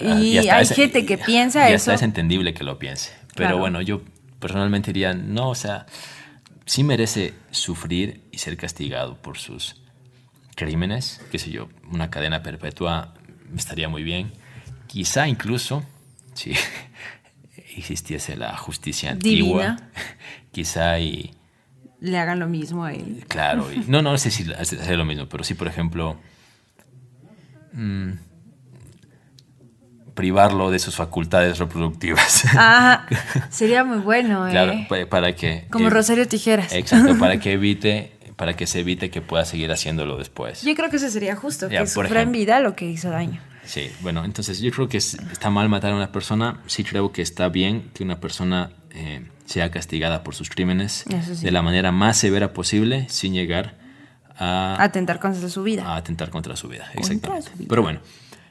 [0.00, 1.92] Y hasta hay gente que piensa eso.
[1.92, 3.10] es entendible que lo piense.
[3.34, 3.58] Pero Claro.
[3.58, 4.00] bueno, yo
[4.38, 5.86] personalmente diría, no, o sea,
[6.66, 9.82] sí merece sufrir y ser castigado por sus
[10.54, 13.12] crímenes, qué sé yo, una cadena perpetua
[13.56, 14.32] estaría muy bien.
[14.86, 15.82] Quizá incluso,
[16.34, 16.52] si
[17.76, 19.90] existiese la justicia antigua, Divina.
[20.52, 21.34] quizá y
[22.04, 23.24] Le hagan lo mismo a él.
[23.28, 26.16] Claro, y- no, no sé si hacer lo mismo, pero sí, por ejemplo,
[27.72, 28.10] mm,
[30.14, 32.44] privarlo de sus facultades reproductivas.
[32.56, 33.06] Ajá.
[33.50, 34.50] Sería muy bueno, ¿eh?
[34.50, 35.66] claro, pa- para que...
[35.70, 36.72] Como eh, Rosario Tijeras.
[36.72, 40.62] Exacto, para que evite, para que se evite que pueda seguir haciéndolo después.
[40.62, 43.40] Yo creo que eso sería justo, Ya, que sufra en vida lo que hizo daño.
[43.64, 46.60] Sí, bueno, entonces yo creo que está mal matar a una persona.
[46.66, 51.04] Sí creo que está bien que una persona eh, sea castigada por sus crímenes
[51.42, 53.76] de la manera más severa posible sin llegar
[54.36, 54.76] a...
[54.82, 55.86] Atentar contra su vida.
[55.86, 57.50] A atentar contra su vida, exactamente.
[57.68, 58.00] Pero bueno,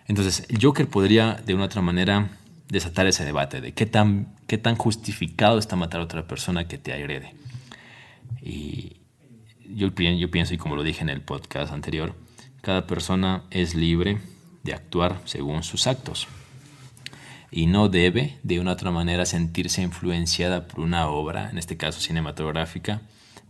[0.07, 2.29] entonces el Joker podría de una otra manera
[2.69, 6.77] desatar ese debate de qué tan, qué tan justificado está matar a otra persona que
[6.77, 7.35] te agrede.
[8.41, 9.01] Y
[9.67, 12.15] yo, yo pienso, y como lo dije en el podcast anterior,
[12.61, 14.19] cada persona es libre
[14.63, 16.27] de actuar según sus actos
[17.53, 22.01] y no debe de una otra manera sentirse influenciada por una obra, en este caso
[22.01, 23.01] cinematográfica,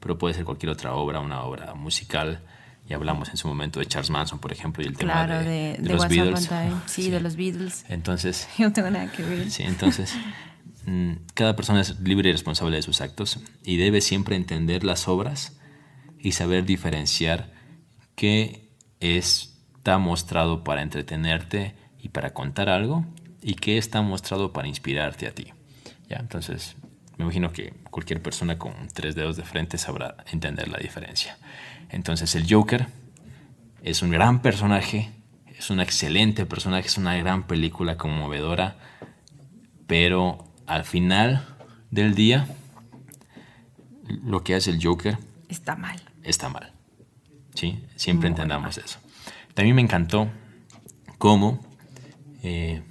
[0.01, 2.41] pero puede ser cualquier otra obra, una obra musical.
[2.87, 6.05] Y hablamos en su momento de Charles Manson, por ejemplo, y el tema de, los
[6.09, 6.49] Beatles.
[6.85, 7.85] Sí, de los Beatles.
[7.87, 9.49] Entonces, Yo no tengo nada que ver.
[9.49, 10.13] Sí, entonces,
[10.85, 15.07] mm, cada persona es libre y responsable de sus actos y debe siempre entender las
[15.07, 15.57] obras
[16.19, 17.53] y saber diferenciar
[18.15, 23.05] qué está mostrado para entretenerte y para contar algo
[23.43, 25.47] y qué está mostrado para inspirarte a ti.
[26.09, 26.17] ¿Ya?
[26.17, 26.75] Entonces,
[27.17, 31.37] me imagino que cualquier persona con tres dedos de frente sabrá entender la diferencia.
[31.89, 32.87] Entonces, el Joker
[33.83, 35.11] es un gran personaje,
[35.57, 38.77] es un excelente personaje, es una gran película conmovedora,
[39.87, 41.45] pero al final
[41.91, 42.47] del día,
[44.07, 45.17] lo que hace el Joker
[45.49, 46.01] está mal.
[46.23, 46.71] Está mal.
[47.53, 47.83] ¿Sí?
[47.95, 48.99] Siempre entendamos eso.
[49.53, 50.29] También me encantó
[51.19, 51.61] cómo
[52.41, 52.81] eh,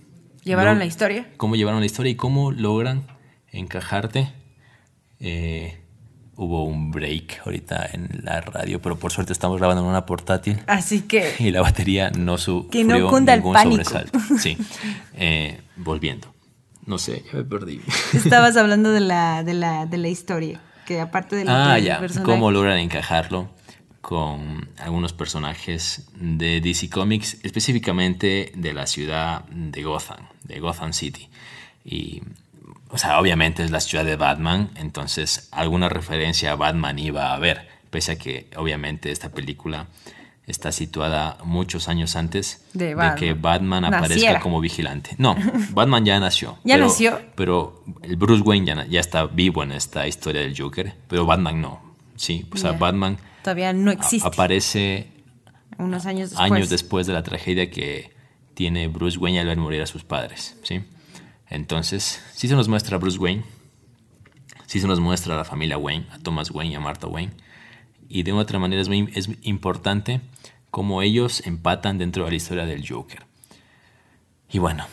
[0.42, 1.26] ¿Llevaron la historia?
[1.36, 3.06] Cómo llevaron la historia y cómo logran
[3.52, 4.32] encajarte.
[5.20, 5.80] Eh,
[6.34, 10.58] hubo un break ahorita en la radio, pero por suerte estamos grabando en una portátil.
[10.66, 11.34] Así que...
[11.38, 13.84] Y la batería no sufrió que no cunda ningún el pánico.
[13.84, 14.18] sobresalto.
[14.38, 14.56] Sí.
[15.14, 16.34] Eh, volviendo.
[16.86, 17.80] No sé, ya me perdí.
[18.12, 21.74] Estabas hablando de la, de la, de la historia, que aparte de la...
[21.74, 22.00] Ah, ya.
[22.24, 23.50] Cómo logran encajarlo
[24.02, 31.30] con algunos personajes de DC Comics, específicamente de la ciudad de Gotham, de Gotham City.
[31.84, 32.20] Y,
[32.90, 37.34] o sea, obviamente es la ciudad de Batman, entonces alguna referencia a Batman iba a
[37.34, 39.86] haber, pese a que obviamente esta película
[40.48, 45.14] está situada muchos años antes de, que Batman aparezca como vigilante.
[45.16, 45.36] No,
[45.70, 46.58] Batman ya nació.
[46.64, 47.20] ¿Ya nació?
[47.36, 51.60] Pero el Bruce Wayne ya, ya, está vivo en esta historia del Joker, pero Batman
[51.60, 51.80] no.
[52.16, 54.26] Sí, o sea, Batman todavía no existe.
[54.26, 55.08] Aparece
[55.78, 56.52] unos años después.
[56.52, 58.12] años después de la tragedia que
[58.54, 60.82] tiene Bruce Wayne al ver morir a sus padres, ¿sí?
[61.48, 63.44] Entonces, sí se nos muestra a Bruce Wayne,
[64.66, 67.32] sí se nos muestra a la familia Wayne, a Thomas Wayne y a Martha Wayne,
[68.08, 70.20] y de otra manera es muy es importante
[70.70, 73.24] cómo ellos empatan dentro de la historia del Joker.
[74.50, 74.86] Y bueno,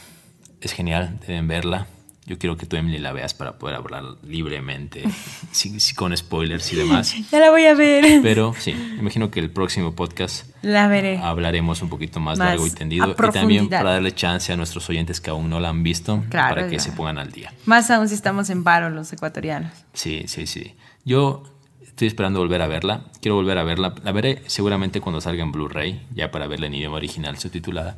[0.62, 1.88] es genial, deben verla.
[2.30, 5.04] Yo quiero que tú, Emily, la veas para poder hablar libremente,
[5.96, 7.16] con spoilers y demás.
[7.32, 8.22] Ya la voy a ver.
[8.22, 11.18] Pero sí, imagino que el próximo podcast la veré.
[11.18, 13.10] hablaremos un poquito más, largo y tendido.
[13.10, 16.68] Y también para darle chance a nuestros oyentes que aún no la han visto, para
[16.68, 17.52] que se pongan al día.
[17.66, 19.72] Más aún si estamos en paro los ecuatorianos.
[19.94, 20.76] Sí, sí, sí.
[21.06, 21.42] Yo
[21.84, 23.06] estoy esperando volver a verla.
[23.24, 23.96] Quiero volver a verla.
[24.04, 27.98] La veré seguramente cuando salga en Blu-ray, ya para verla en idioma original subtitulada.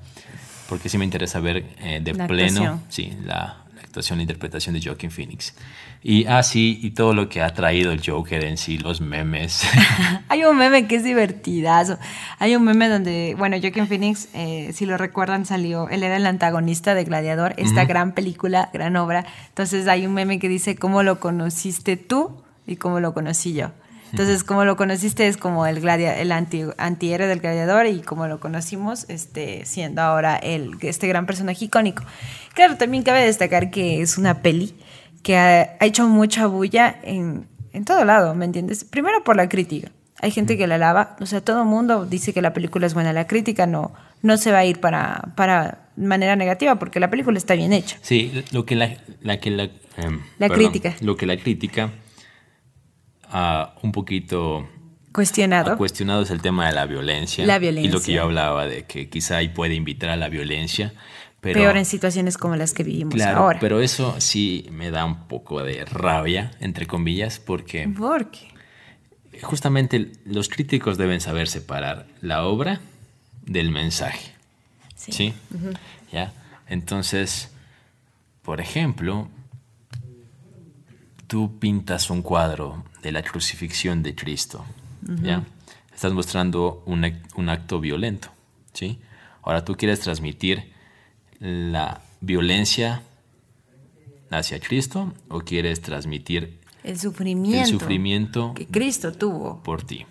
[0.70, 3.61] Porque sí me interesa ver eh, de pleno sí, la,
[3.92, 5.54] actuación e interpretación de Joaquin Phoenix.
[6.02, 9.64] Y así, ah, y todo lo que ha traído el Joker en sí, los memes.
[10.30, 12.00] Hay un meme que es divertidazo.
[12.40, 16.26] Hay un meme donde, bueno, Joaquin Phoenix, eh, si lo recuerdan, salió, él era el
[16.26, 19.26] antagonista de Gladiador, esta gran película, gran obra.
[19.50, 23.72] Entonces hay un meme que dice, ¿cómo lo conociste tú y cómo lo conocí yo?
[24.12, 28.40] Entonces, como lo conociste es como el, el anti antihéroe del gladiador y como lo
[28.40, 32.04] conocimos, este, siendo ahora el, este gran personaje icónico.
[32.54, 34.76] Claro, también cabe destacar que es una peli
[35.24, 38.84] que ha, hecho mucha bulla en, en todo lado, ¿me entiendes?
[38.84, 39.92] Primero por la crítica.
[40.20, 42.94] Hay gente que la alaba, o sea, todo el mundo dice que la película es
[42.94, 43.12] buena.
[43.12, 47.38] La crítica no, no se va a ir para, para manera negativa porque la película
[47.38, 47.98] está bien hecha.
[48.02, 49.64] Sí, lo que la, la que la,
[49.98, 50.96] em, la crítica.
[51.02, 51.90] Lo que la crítica
[53.82, 54.68] un poquito
[55.12, 55.78] cuestionado.
[55.78, 57.46] cuestionado es el tema de la violencia.
[57.46, 57.90] La violencia.
[57.90, 60.94] Y lo que yo hablaba de que quizá ahí puede invitar a la violencia.
[61.42, 63.60] Pero, Peor en situaciones como las que vivimos claro, ahora.
[63.60, 67.88] Pero eso sí me da un poco de rabia, entre comillas, porque...
[67.88, 68.48] ¿Por qué?
[69.42, 72.80] Justamente los críticos deben saber separar la obra
[73.44, 74.34] del mensaje.
[74.96, 75.34] Sí.
[76.12, 76.32] ¿Ya?
[76.68, 77.52] Entonces,
[78.44, 79.28] por ejemplo,
[81.26, 84.66] tú pintas un cuadro de la crucifixión de Cristo,
[85.22, 85.44] ¿ya?
[85.94, 88.30] Estás mostrando un, un, acto violento,
[88.74, 89.00] ¿sí?
[89.44, 90.72] Ahora tú quieres transmitir
[91.40, 93.02] la violencia
[94.30, 100.06] hacia Cristo o quieres transmitir el sufrimiento, el sufrimiento que Cristo tuvo por ti.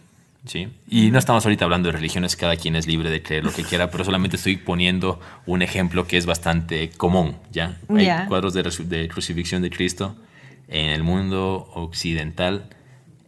[0.45, 0.69] ¿sí?
[0.89, 3.65] Y no estamos ahorita hablando de religiones, cada quien es libre de creer lo que
[3.65, 7.79] quiera, pero solamente estoy poniendo un ejemplo que es bastante común, ¿ya?
[7.89, 10.17] Hay cuadros de crucifixión de Cristo
[10.69, 12.71] en el mundo occidental,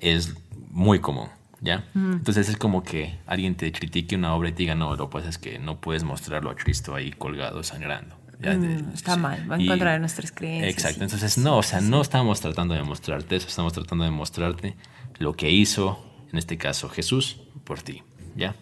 [0.02, 0.34] es
[0.70, 1.28] muy común,
[1.62, 1.84] ¿ya?
[1.94, 5.12] Entonces es como que alguien te critique una obra y te diga, no, lo que
[5.14, 8.16] pasa es que no puedes mostrarlo a Cristo ahí colgado, sangrando.
[8.40, 10.72] Mm, está mal, va en y- contra de nuestras creencias.
[10.72, 14.74] Exacto, entonces no, o sea, no estamos tratando de mostrarte eso, estamos tratando de mostrarte
[15.18, 18.02] lo que hizo, en este caso Jesús, por ti,
[18.34, 18.56] ¿ya?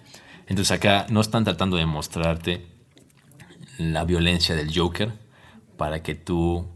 [0.46, 2.66] Entonces acá no están tratando de mostrarte
[3.78, 5.12] la violencia del Joker
[5.78, 6.68] para que tú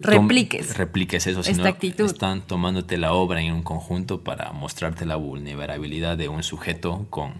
[0.00, 2.06] Repliques repliques eso, esta sino actitud.
[2.06, 7.34] están tomándote la obra en un conjunto para mostrarte la vulnerabilidad de un sujeto con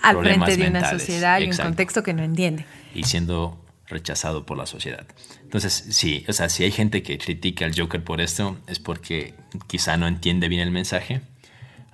[0.00, 2.64] Al problemas frente de una sociedad y un contexto que no entiende.
[2.94, 5.06] y siendo rechazado por la sociedad.
[5.42, 9.34] Entonces, sí, o sea, si hay gente que critica al Joker por esto, es porque
[9.66, 11.20] quizá no entiende bien el mensaje,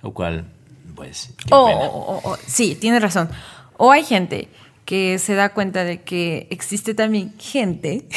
[0.01, 0.45] lo cual,
[0.95, 1.79] pues, qué O, pena.
[1.81, 3.29] o- o- o- sí, tienes razón.
[3.75, 4.47] O hay gente
[4.85, 8.07] que se da cuenta de que existe también gente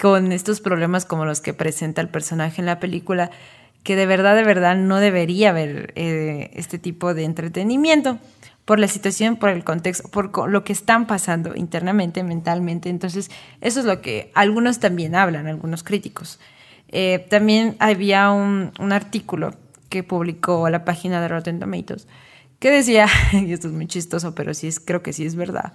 [0.00, 3.30] con estos problemas como los que presenta el personaje en la película,
[3.82, 8.18] que de verdad, de verdad no debería ver eh, este tipo de entretenimiento
[8.64, 12.88] por la situación, por el contexto, por lo que están pasando internamente, mentalmente.
[12.88, 13.30] Entonces,
[13.60, 16.40] eso es lo que algunos también hablan, algunos críticos.
[16.88, 19.54] Eh, también había un, un artículo
[19.90, 22.06] que publicó la página de Rotten Tomatoes
[22.64, 25.74] que decía, y esto es muy chistoso, pero sí es, creo que sí es verdad,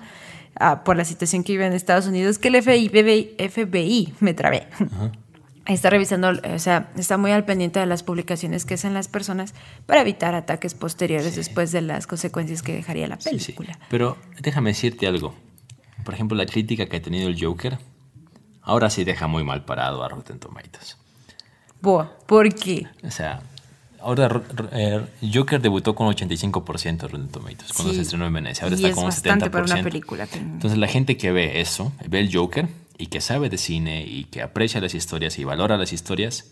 [0.83, 4.67] por la situación que vive en Estados Unidos, que el FBI, FBI, FBI me trabé,
[5.65, 9.53] está revisando, o sea, está muy al pendiente de las publicaciones que hacen las personas
[9.85, 13.53] para evitar ataques posteriores después de las consecuencias que dejaría la Sí, sí.
[13.53, 13.79] película.
[13.89, 15.35] Pero déjame decirte algo.
[16.03, 17.77] Por ejemplo, la crítica que ha tenido el Joker,
[18.61, 20.97] ahora sí deja muy mal parado a Rotten Tomatoes.
[21.81, 22.87] Buah, ¿por qué?
[23.03, 23.41] O sea,
[24.01, 27.97] ahora eh, Joker debutó con 85% de Rotten Tomatoes cuando Sí.
[27.97, 28.63] se estrenó en Venecia.
[28.63, 29.51] Ahora Y está es con un bastante 70%.
[29.51, 33.21] para una película que- Entonces la gente que ve eso, ve el Joker y que
[33.21, 36.45] sabe de cine y que aprecia las historias y valora las historias,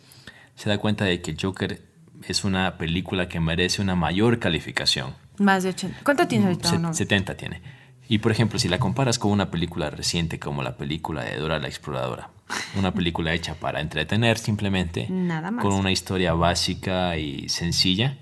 [0.56, 1.82] se da cuenta de que el Joker
[2.28, 5.14] es una película que merece una mayor calificación.
[5.38, 6.00] Más de 80.
[6.04, 6.70] ¿Cuánto tiene ahorita?
[6.70, 6.94] Se- no?
[6.94, 7.62] 70 tiene.
[8.10, 11.60] Y por ejemplo, si la comparas con una película reciente como la película de Dora
[11.60, 12.30] la Exploradora,
[12.78, 15.64] una película hecha para entretener simplemente, Nada más.
[15.64, 18.18] con una historia básica y sencilla,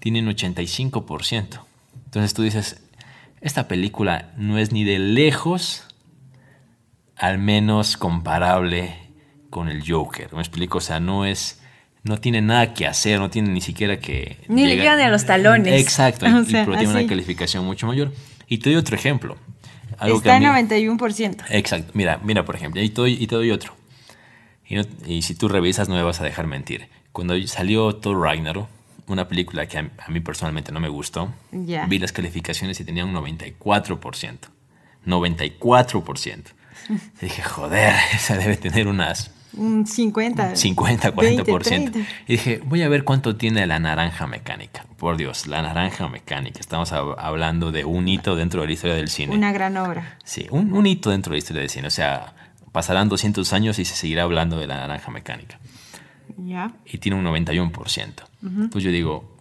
[0.00, 1.60] tiene un 85%.
[2.06, 2.82] Entonces tú dices,
[3.40, 5.84] esta película no es ni de lejos
[7.16, 8.94] al menos comparable
[9.50, 10.32] con el Joker.
[10.34, 10.78] ¿Me explico?
[10.78, 11.60] O sea, no es...
[12.02, 14.36] No tiene nada que hacer, no tiene ni siquiera que...
[14.46, 15.80] Ni le llegar- llegan ni a los talones.
[15.80, 18.12] Exacto, y- O y- sea, pero tiene una calificación mucho mayor.
[18.46, 19.36] Y te doy otro ejemplo.
[19.98, 21.44] Algo Está mí- en 91%.
[21.50, 23.74] Exacto, mira, mira por ejemplo, y te doy, y te doy otro.
[24.68, 26.88] Y, no- y si tú revisas no me vas a dejar mentir.
[27.12, 28.68] Cuando salió Thor Ragnarok,
[29.06, 33.04] una película que a, a mí personalmente no me gustó, vi las calificaciones y tenía
[33.04, 34.38] un 94%.
[35.06, 36.42] 94%.
[37.20, 40.56] dije, joder, esa debe tener unas Un 50.
[40.56, 41.62] 50, 20, 40%.
[41.62, 41.98] 30.
[41.98, 44.84] Y dije, voy a ver cuánto tiene la naranja mecánica.
[44.98, 46.60] Por Dios, la naranja mecánica.
[46.60, 49.34] Estamos hab- hablando de un hito dentro de la historia del cine.
[49.34, 50.18] Una gran obra.
[50.24, 51.86] Sí, un, un hito dentro de la historia del cine.
[51.88, 52.34] O sea,
[52.72, 55.58] pasarán 200 años y se seguirá hablando de la naranja mecánica.
[56.36, 56.72] Ya.
[56.84, 58.70] Y tiene un 91%.
[58.70, 59.36] Pues yo digo,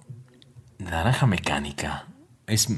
[0.80, 2.06] la naranja mecánica
[2.48, 2.70] es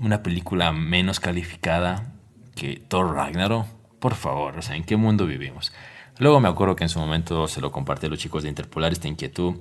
[0.00, 2.12] una película menos calificada
[2.54, 3.66] que Thor Ragnarok.
[3.98, 5.72] Por favor, o sea, ¿en qué mundo vivimos?
[6.18, 8.92] Luego me acuerdo que en su momento se lo compartí a los chicos de Interpolar
[8.92, 9.56] esta inquietud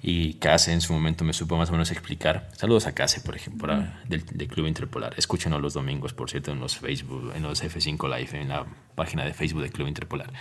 [0.00, 2.48] y Case en su momento me supo más o menos explicar.
[2.56, 3.74] Saludos a Case, por ejemplo,
[4.06, 5.14] del, del Club Interpolar.
[5.16, 9.24] Escúchenos los domingos, por cierto, en los Facebook, en los F5 Live, en la página
[9.24, 10.32] de Facebook del Club Interpolar.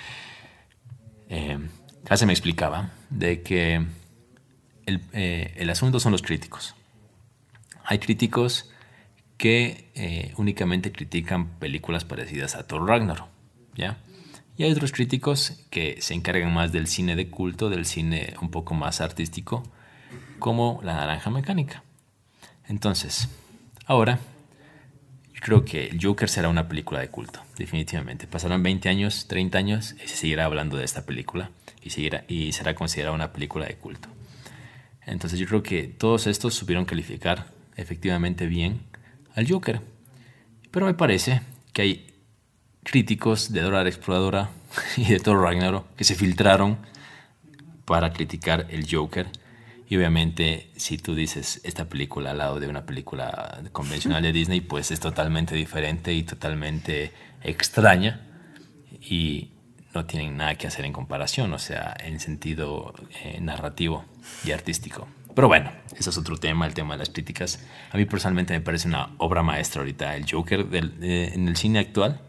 [1.30, 1.58] Eh,
[2.06, 3.86] Case me explicaba de que
[4.86, 6.76] el, eh, el asunto son los críticos.
[7.84, 8.72] Hay críticos
[9.38, 13.28] que eh, únicamente critican películas parecidas a Thor Ragnarok,
[13.76, 13.98] ¿ya?
[14.58, 18.50] Y hay otros críticos que se encargan más del cine de culto, del cine un
[18.50, 19.64] poco más artístico,
[20.40, 21.84] como La Naranja Mecánica.
[22.68, 23.30] Entonces,
[23.86, 24.20] ahora,
[25.32, 28.26] yo creo que el Joker será una película de culto, definitivamente.
[28.26, 31.52] Pasarán 20 años, 30 años y se seguirá hablando de esta película
[31.84, 34.10] y, seguirá, y será considerada una película de culto.
[35.06, 38.82] Entonces yo creo que todos estos supieron calificar efectivamente bien
[39.36, 39.82] al Joker.
[40.72, 41.42] Pero me parece
[41.74, 42.17] que hay
[42.88, 44.50] críticos de Dora la Exploradora
[44.98, 46.78] y de Thor Ragnarok que se filtraron
[47.84, 49.28] para criticar el Joker.
[49.90, 54.62] Y obviamente, si tú dices esta película al lado de una película convencional de Disney,
[54.62, 57.12] pues es totalmente diferente y totalmente
[57.44, 58.22] extraña.
[59.02, 59.52] Y
[59.94, 64.06] no tienen nada que hacer en comparación, o sea, en sentido eh, narrativo
[64.46, 65.08] y artístico.
[65.36, 67.60] Pero bueno, ese es otro tema, el tema de las críticas.
[67.92, 71.58] A mí personalmente me parece una obra maestra ahorita, el Joker del, eh, en el
[71.58, 72.22] cine actual.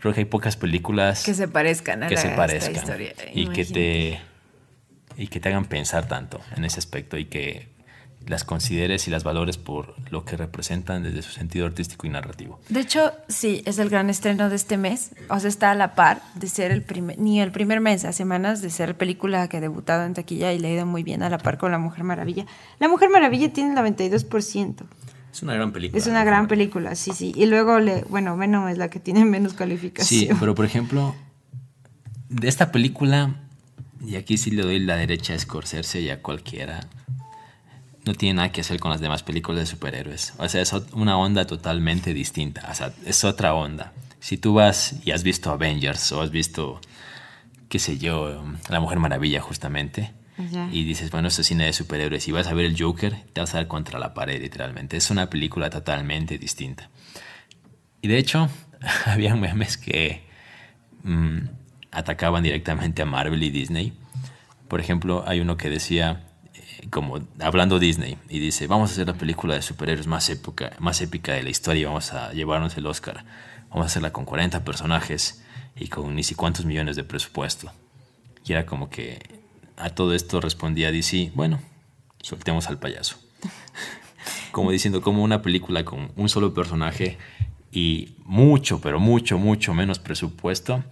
[0.00, 3.12] Creo que hay pocas películas que se parezcan a, que la, se esta parezcan historia.
[3.32, 4.20] y que te
[5.16, 7.68] y que te hagan pensar tanto en ese aspecto y que
[8.26, 12.60] las consideres y las valores por lo que representan desde su sentido artístico y narrativo.
[12.68, 15.12] De hecho, sí, es el gran estreno de este mes.
[15.28, 18.12] O sea, está a la par de ser el primer, ni el primer mes, a
[18.12, 21.22] semanas de ser película que ha debutado en taquilla y le ha ido muy bien
[21.22, 22.46] a la par con La Mujer Maravilla.
[22.78, 24.84] La Mujer Maravilla tiene el 92%.
[25.32, 25.98] Es una gran película.
[25.98, 27.32] Es una gran película, sí, sí.
[27.36, 30.38] Y luego, le, bueno, Venom es la que tiene menos Sí, calificación.
[30.40, 31.14] pero por ejemplo,
[32.28, 33.36] de esta película,
[34.04, 36.80] y aquí sí le doy la derecha a Scorsese y a cualquiera,
[38.04, 40.32] no tiene nada que hacer con las demás películas de superhéroes.
[40.38, 42.66] O sea, es una onda totalmente distinta.
[42.70, 43.92] O sea, es otra onda.
[44.20, 46.80] Si tú vas y has visto Avengers o has visto,
[47.68, 50.12] qué sé yo, La Mujer Maravilla justamente,
[50.50, 50.68] Ya.
[50.72, 53.40] y dices, bueno, esto es cine de superhéroes, y vas a ver el Joker, te
[53.40, 54.96] vas a dar contra la pared, literalmente.
[54.96, 56.90] Es una película totalmente distinta.
[58.02, 58.48] Y de hecho,
[59.06, 60.22] había memes que
[61.02, 61.38] mm,
[61.92, 63.92] atacaban directamente a Marvel y Disney.
[64.68, 69.06] Por ejemplo, hay uno que decía, eh, como hablando Disney, y dice, vamos a hacer
[69.06, 72.76] la película de superhéroes más, época, más épica de la historia y vamos a llevarnos
[72.76, 73.24] el Oscar.
[73.70, 75.44] Vamos a hacerla con 40 personajes
[75.76, 77.72] y con ni si cuántos millones de presupuesto.
[78.44, 79.39] Y era como que
[79.80, 81.60] a todo esto respondía DC, bueno,
[82.22, 83.16] soltemos al payaso.
[84.52, 87.18] como diciendo, como una película con un solo personaje
[87.72, 90.84] y mucho, pero mucho, mucho menos presupuesto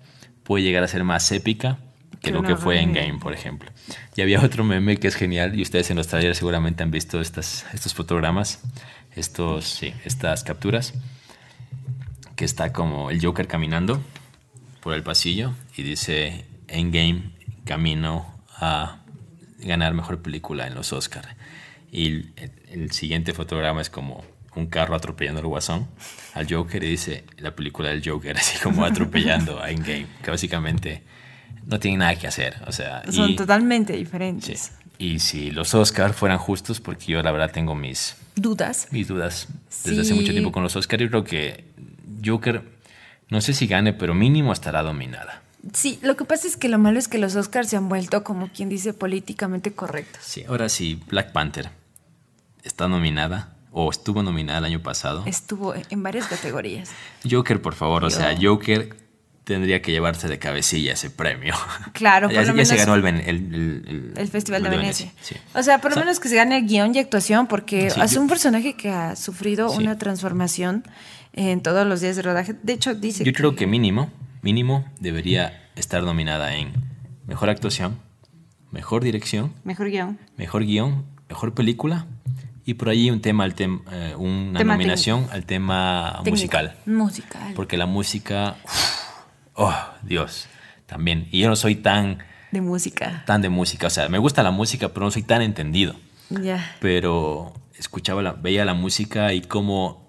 [0.43, 1.79] puede llegar a ser más épica
[2.23, 2.93] que lo que fue en.
[2.93, 3.71] Game, por ejemplo.
[4.17, 7.21] Y había otro meme que es genial y ustedes en los talleres seguramente han visto
[7.21, 8.61] estas, estos fotogramas,
[9.15, 10.95] estos, sí, estas capturas,
[12.35, 14.01] que está como el Joker caminando
[14.81, 17.31] por el pasillo y dice Endgame
[17.65, 19.01] camino a
[19.61, 21.37] ganar mejor película en los Oscar.
[21.91, 22.33] Y el,
[22.71, 25.87] el siguiente fotograma es como un carro atropellando al guasón,
[26.35, 31.03] al Joker, y dice la película del Joker, así como atropellando a Endgame, que básicamente
[31.67, 32.57] no tiene nada que hacer.
[32.67, 33.99] O sea, Son y- totalmente sí.
[34.01, 34.73] diferentes.
[35.01, 38.89] Y si los Oscar fueran justos, porque yo la verdad tengo mis, ¿Dudas?
[38.91, 39.47] mis dudas
[39.85, 40.15] desde hace Sí.
[40.15, 41.65] mucho tiempo con los Oscar, yo creo que
[42.25, 42.63] Joker,
[43.31, 45.43] no sé si gane, pero mínimo estará dominada.
[45.73, 48.23] Sí, lo que pasa es que lo malo es que los Oscars se han vuelto,
[48.25, 50.23] como quien dice, políticamente correctos.
[50.25, 51.71] Sí, ahora sí, Black Panther
[52.63, 55.25] está nominada o estuvo nominada el año pasado.
[55.27, 56.91] Estuvo en varias categorías.
[57.29, 58.97] Joker, por favor, o sea, Joker
[59.45, 61.55] tendría que llevarse de cabecilla ese premio.
[61.93, 65.13] Claro, ya, por lo ya se menos- ganó el, el, el- El Festival de Venecia.
[65.23, 65.35] sí.
[65.55, 68.01] O sea, por lo O sea, menos que se gane guion y actuación, porque Sí,
[68.01, 69.79] es un personaje que ha sufrido Sí.
[69.79, 70.85] una transformación
[71.33, 72.55] en todos los días de rodaje.
[72.63, 74.11] De hecho, dice Yo creo que mínimo,
[74.43, 76.73] mínimo debería estar nominada en
[77.27, 77.99] mejor actuación,
[78.71, 80.19] mejor dirección, mejor guion.
[80.37, 82.07] mejor guion, mejor película
[82.65, 86.31] y por ahí un tema, al tem- eh, una Tema nominación al tema Técnico.
[86.35, 86.77] musical.
[86.87, 87.53] Musical.
[87.55, 89.01] Porque la música, uf,
[89.55, 90.49] oh, Dios,
[90.87, 91.29] también.
[91.31, 92.19] Y yo no soy tan,
[92.53, 93.23] De música.
[93.27, 93.87] tan de música.
[93.87, 95.95] O sea, me gusta la música, pero no soy tan entendido.
[96.29, 96.77] Ya.
[96.81, 100.08] Pero escuchaba, la, veía la música y cómo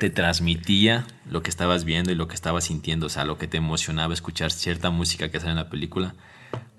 [0.00, 3.06] te transmitía lo que estabas viendo y lo que estabas sintiendo.
[3.06, 6.14] O sea, lo que te emocionaba escuchar cierta música que sale en la película.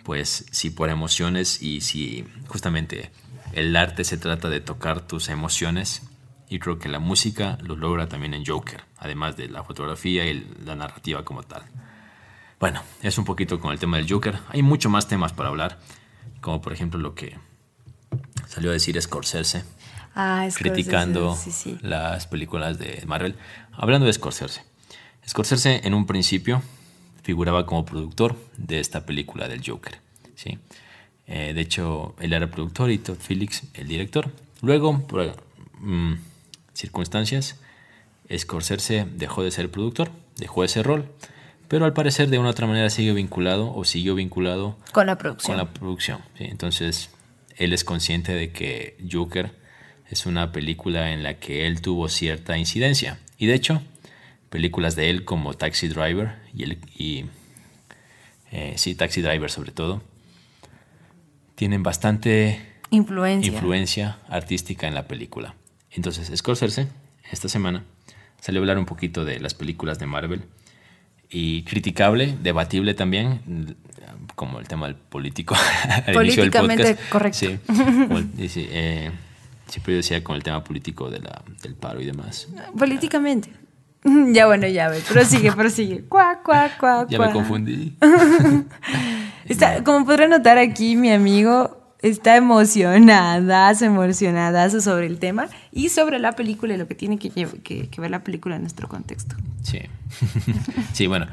[0.03, 3.11] Pues si por emociones y si justamente
[3.53, 6.01] el arte se trata de tocar tus emociones,
[6.49, 10.45] y creo que la música lo logra también en Joker, además de la fotografía y
[10.65, 11.63] la narrativa como tal.
[12.59, 14.39] Bueno, es un poquito con el tema del Joker.
[14.49, 15.79] Hay mucho más temas para hablar,
[16.41, 17.37] como por ejemplo lo que
[18.47, 19.63] salió a decir Scorsese,
[20.15, 21.77] Ah, criticando Sí, sí.
[21.81, 23.35] las películas de Marvel.
[23.71, 24.63] Hablando de Scorsese.
[25.27, 26.61] Scorsese en un principio
[27.23, 29.99] figuraba como productor de esta película del Joker.
[30.35, 30.59] ¿sí?
[31.27, 34.31] Eh, de hecho, él era productor y Todd Phillips el director.
[34.61, 35.35] Luego, por
[35.79, 36.13] mm,
[36.73, 37.57] circunstancias,
[38.35, 41.05] Scorsese dejó de ser productor, dejó ese rol,
[41.67, 45.17] pero al parecer de una u otra manera sigue vinculado o siguió vinculado Con la
[45.17, 45.57] producción.
[45.57, 46.19] con la producción.
[46.37, 46.45] ¿sí?
[46.45, 47.11] Entonces,
[47.55, 49.60] él es consciente de que Joker
[50.11, 53.17] es una película en la que él tuvo cierta incidencia.
[53.37, 53.81] Y de hecho,
[54.49, 57.25] películas de él como Taxi Driver y, el, y
[58.51, 60.03] eh, sí, Taxi Driver sobre todo,
[61.55, 62.59] tienen bastante
[62.89, 63.53] Influencia.
[63.53, 65.55] influencia artística en la película.
[65.91, 66.87] Entonces, Scorsese,
[67.31, 67.85] esta semana,
[68.41, 70.43] salió a hablar un poquito de las películas de Marvel
[71.29, 73.77] y criticable, debatible también,
[74.35, 75.55] como el tema del político.
[76.13, 77.39] Políticamente correcto.
[77.39, 79.11] Sí, como eh,
[79.71, 82.47] siempre decía con el tema político de la, del paro y demás.
[82.77, 83.49] Políticamente.
[84.33, 85.03] Ya bueno, ya ves.
[85.03, 86.01] Prosigue, prosigue.
[86.09, 87.27] Cuá, cuá, cuá, Ya cuá.
[87.27, 87.95] me confundí.
[89.47, 96.17] Está- como podrá notar aquí, mi amigo está emocionada, emocionada sobre el tema y sobre
[96.17, 99.35] la película y lo que tiene que, que, que ver la película en nuestro contexto.
[99.61, 99.81] Sí.
[100.93, 101.27] sí, bueno.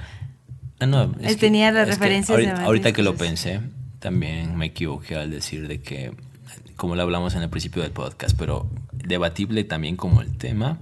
[0.81, 3.61] Ah, no, Él tenía las referencias ahorita, de ahorita que lo pensé,
[3.99, 6.13] también me equivoqué al decir de que,
[6.79, 10.79] como lo hablamos en el principio del podcast, pero debatible también como el tema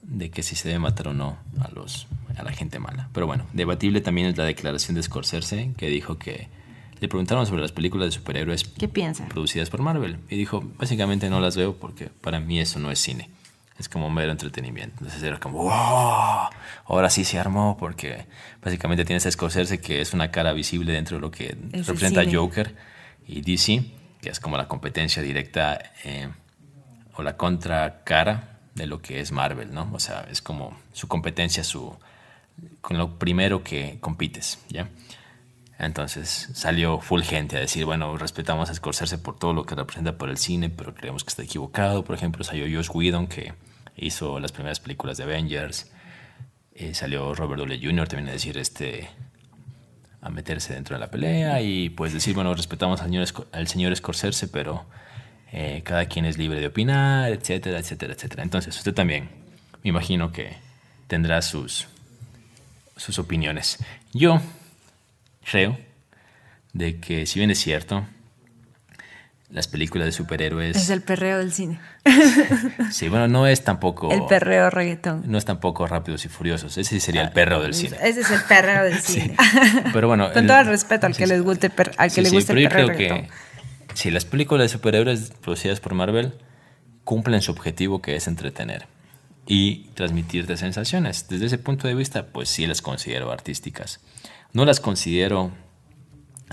[0.00, 2.06] de que si se debe matar o no a los
[2.38, 3.08] a la gente mala.
[3.12, 6.48] Pero bueno, debatible también es la declaración de Scorsese que dijo que
[7.00, 9.26] le preguntaron sobre las películas de superhéroes ¿Qué piensa?
[9.26, 13.00] producidas por Marvel y dijo, básicamente no las veo porque para mí eso no es
[13.00, 13.28] cine.
[13.80, 14.94] Es como mero entretenimiento.
[15.00, 16.50] Entonces era como, wow,
[16.84, 18.26] ahora sí se armó porque
[18.62, 22.76] básicamente tienes a Scorsese que es una cara visible dentro de lo que representa Joker
[23.26, 23.82] y DC,
[24.20, 26.28] que es como la competencia directa eh,
[27.14, 29.90] o la contracara de lo que es Marvel, ¿no?
[29.92, 31.96] O sea, es como su competencia, su
[32.80, 34.88] con lo primero que compites, ¿ya?
[35.78, 40.16] Entonces salió full gente a decir, bueno, respetamos a Scorsese por todo lo que representa
[40.16, 42.02] por el cine, pero creemos que está equivocado.
[42.02, 43.52] Por ejemplo, salió Josh Whedon, que
[43.96, 45.90] hizo las primeras películas de Avengers.
[46.74, 48.08] Eh, salió Robert Downey Jr.
[48.08, 49.10] también a decir, este,
[50.26, 53.94] a meterse dentro de la pelea y pues decir, bueno, respetamos al señor, al señor
[54.52, 54.84] pero
[55.52, 58.42] eh, cada quien es libre de opinar, etcétera, etcétera, etcétera.
[58.42, 59.30] Entonces, usted también,
[59.82, 60.56] me imagino que
[61.06, 61.86] tendrá sus,
[62.96, 63.78] sus opiniones.
[64.12, 64.40] Yo
[65.48, 65.78] creo
[66.72, 68.04] de que si bien es cierto,
[69.50, 70.76] las películas de superhéroes...
[70.76, 71.78] Es el perreo del cine.
[72.90, 74.10] sí, bueno, no es tampoco...
[74.10, 75.22] El perreo reggaetón.
[75.26, 77.96] No es tampoco Rápidos y Furiosos, ese sería el perreo del cine.
[78.02, 79.36] Ese es el perreo del cine.
[79.92, 80.32] Pero bueno...
[80.32, 82.86] Con todo el respeto al que les guste, al que le guste pero el perreo
[82.88, 83.28] yo creo que
[83.94, 86.34] si las películas de superhéroes producidas por Marvel
[87.04, 88.86] cumplen su objetivo que es entretener
[89.46, 91.28] y transmitirte sensaciones.
[91.28, 94.00] Desde ese punto de vista, pues sí las considero artísticas.
[94.52, 95.52] No las considero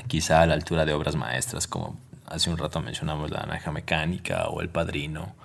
[0.08, 4.48] quizá a la altura de obras maestras, como hace un rato mencionamos La Naranja Mecánica
[4.48, 5.36] o El Padrino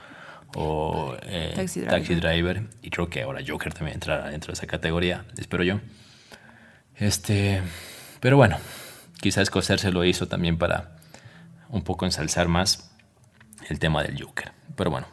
[0.54, 2.62] o eh, Taxi, Driver.
[2.82, 5.80] Y creo que ahora Joker también entrará dentro de esa categoría, espero yo.
[6.96, 7.62] Este,
[8.20, 8.58] pero bueno,
[9.20, 10.96] quizás se lo hizo también para
[11.68, 12.90] un poco ensalzar más
[13.68, 14.52] el tema del Joker.
[14.74, 15.06] Pero bueno,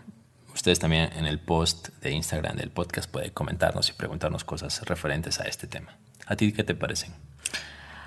[0.54, 5.40] ustedes también en el post de Instagram del podcast pueden comentarnos y preguntarnos cosas referentes
[5.40, 5.98] a este tema.
[6.26, 7.14] ¿A ti qué te parecen?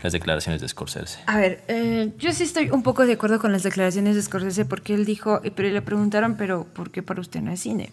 [0.02, 1.18] Las declaraciones de Scorsese.
[1.26, 4.64] A ver, eh, yo sí estoy un poco de acuerdo con las declaraciones de Scorsese
[4.64, 7.90] porque él dijo, pero le preguntaron, pero ¿por qué para usted no es cine?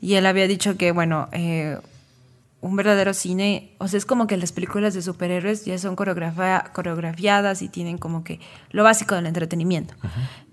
[0.00, 1.78] Y él había dicho que, bueno, eh,
[2.60, 7.62] un verdadero cine, o sea, es como que las películas de superhéroes ya son coreografiadas
[7.62, 8.40] y tienen como que
[8.70, 9.94] lo básico del entretenimiento.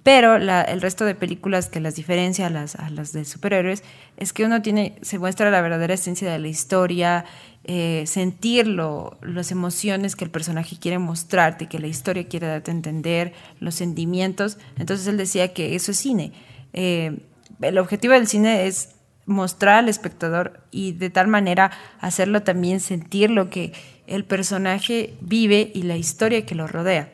[0.04, 3.84] Pero el resto de películas que las diferencia a las, a las de superhéroes
[4.18, 7.24] es que uno tiene, se muestra la verdadera esencia de la historia,
[7.64, 12.74] eh, sentir las emociones que el personaje quiere mostrarte, que la historia quiere darte a
[12.74, 14.58] entender, los sentimientos.
[14.78, 16.34] Entonces él decía que eso es cine.
[16.74, 17.18] Eh,
[17.62, 18.96] el objetivo del cine es
[19.26, 23.74] mostrar al espectador y de tal manera hacerlo también sentir lo que
[24.08, 27.14] el personaje vive y la historia que lo rodea,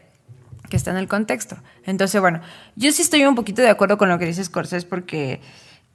[0.69, 1.57] que está en el contexto.
[1.85, 2.41] Entonces, bueno,
[2.75, 5.39] yo sí estoy un poquito de acuerdo con lo que dice Scorsese porque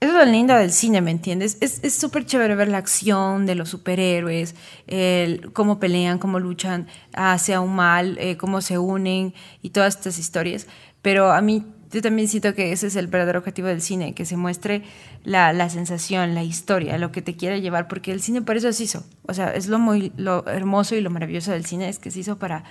[0.00, 1.56] es lo lindo del cine, ¿me entiendes?
[1.60, 4.54] Es súper chévere ver la acción de los superhéroes,
[4.86, 10.18] el, cómo pelean, cómo luchan hacia un mal, eh, cómo se unen y todas estas
[10.18, 10.66] historias.
[11.00, 14.24] Pero a mí yo también siento que ese es el verdadero objetivo del cine, que
[14.24, 14.82] se muestre
[15.22, 18.72] la, la, sensación, la historia, lo que te quiere llevar, porque el cine por eso
[18.72, 19.04] se hizo.
[19.26, 22.18] O sea, es lo, muy, lo hermoso y lo maravilloso del cine, es que se
[22.18, 22.64] hizo para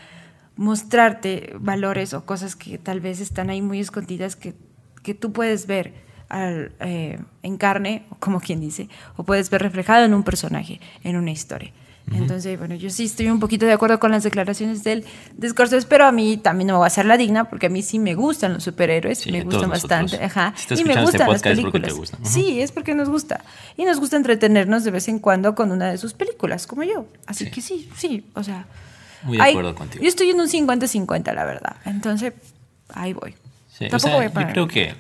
[0.58, 4.54] mostrarte valores o cosas que tal vez están ahí muy escondidas que,
[5.04, 5.94] que tú puedes ver
[6.28, 11.16] al, eh, en carne, como quien dice, o puedes ver reflejado en un personaje, en
[11.16, 11.72] una historia.
[12.12, 15.06] Entonces, bueno, yo sí estoy un poquito de acuerdo con las declaraciones del
[15.38, 17.82] discurso, pero a mí también no me voy a hacer la digna, porque a mí
[17.82, 21.94] sí me gustan los superhéroes, me gustan bastante, ajá, y me gustan las películas.
[22.24, 23.44] Sí, es porque nos gusta.
[23.78, 27.08] Y nos gusta entretenernos de vez en cuando con una de sus películas, como yo.
[27.26, 28.66] Así que sí, sí, o sea...
[29.24, 30.04] Muy de acuerdo contigo.
[30.04, 31.78] Yo estoy en un 50-50, la verdad.
[31.86, 32.34] Entonces,
[32.90, 33.34] ahí voy.
[33.90, 34.96] Tampoco voy a Yo creo que,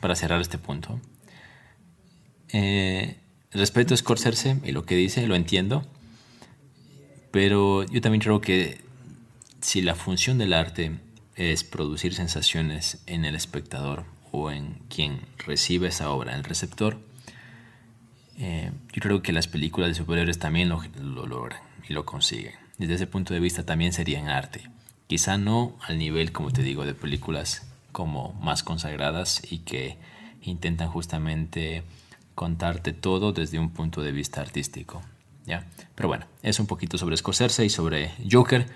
[0.00, 1.00] para cerrar este punto,
[2.52, 3.16] eh,
[3.50, 5.84] respeto a Scorsese y lo que dice, lo entiendo
[7.30, 8.80] pero yo también creo que
[9.60, 10.98] si la función del arte
[11.36, 16.98] es producir sensaciones en el espectador o en quien recibe esa obra, el receptor,
[18.38, 22.54] eh, yo creo que las películas de superhéroes también lo, lo, logran y lo consiguen.
[22.78, 24.70] Desde ese punto de vista también serían arte.
[25.08, 29.96] Quizá no al nivel, como te digo, de películas como más consagradas y que
[30.42, 31.82] intentan justamente
[32.34, 35.02] contarte todo desde un punto de vista artístico.
[35.94, 38.66] Pero bueno, es un poquito sobre Scorsese y sobre Joker,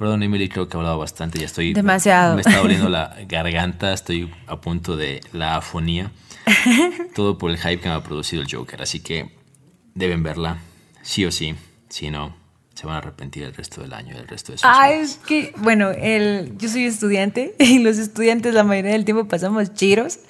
[0.00, 1.38] Perdón, Emily, creo que he hablado bastante.
[1.38, 1.74] Ya estoy.
[1.74, 2.34] Demasiado.
[2.34, 3.92] Me está doliendo la garganta.
[3.92, 6.10] Estoy a punto de la afonía.
[7.14, 8.80] Todo por el hype que me ha producido el Joker.
[8.80, 9.30] Así que
[9.94, 10.56] deben verla.
[11.02, 11.54] Sí o sí.
[11.90, 12.34] Si no,
[12.72, 15.52] se van a arrepentir el resto del año, el resto de sus Ah, es que,
[15.58, 20.20] bueno, el, yo soy estudiante y los estudiantes la mayoría del tiempo pasamos chiros.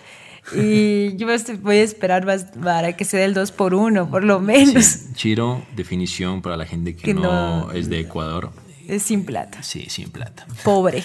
[0.57, 1.26] Y yo
[1.62, 4.84] voy a esperar más para que se dé el 2 por 1 por lo menos.
[4.84, 5.07] Sí.
[5.14, 8.51] Chiro, definición para la gente que, Que no, no- es de Ecuador.
[8.88, 9.62] Es sin plata.
[9.62, 10.47] Sí, sin plata.
[10.64, 11.05] Pobre.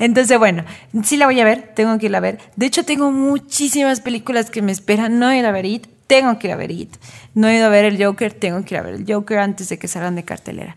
[0.00, 0.64] Entonces, bueno,
[1.04, 2.38] sí la voy a ver, tengo que ir a ver.
[2.56, 5.20] De hecho, tengo muchísimas películas que me esperan.
[5.20, 6.96] No he ido a ver It, tengo que ir a ver It.
[7.34, 9.68] No he ido a ver el Joker, tengo que ir a ver el Joker antes
[9.68, 10.76] de que salgan de cartelera.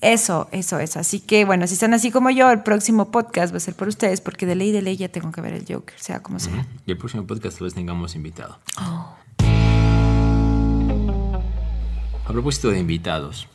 [0.00, 0.98] Eso, eso, eso.
[0.98, 3.88] Así que, bueno, si están así como yo, el próximo podcast va a ser por
[3.88, 6.66] ustedes, porque de ley de ley ya tengo que ver el Joker, sea como sea.
[6.86, 8.58] Y el próximo podcast tal vez tengamos invitado.
[12.24, 13.46] A propósito de invitados,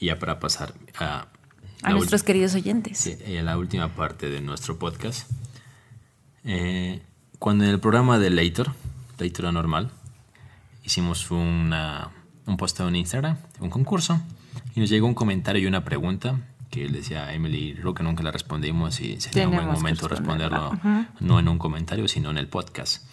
[0.00, 1.26] y ya para pasar a,
[1.82, 2.96] A nuestros queridos oyentes.
[2.96, 5.30] sí, eh, la última parte de nuestro podcast,
[6.44, 7.02] eh,
[7.38, 8.70] cuando en el programa de Later,
[9.18, 9.90] Later Normal,
[10.82, 12.10] hicimos una,
[12.46, 14.18] un posteo en Instagram, un concurso,
[14.74, 18.02] y nos llegó un comentario y una pregunta que él decía a Emily, creo que
[18.02, 20.78] nunca la respondimos y sería un buen Tenemos momento responderlo
[21.20, 23.04] no en un comentario, sino en el podcast.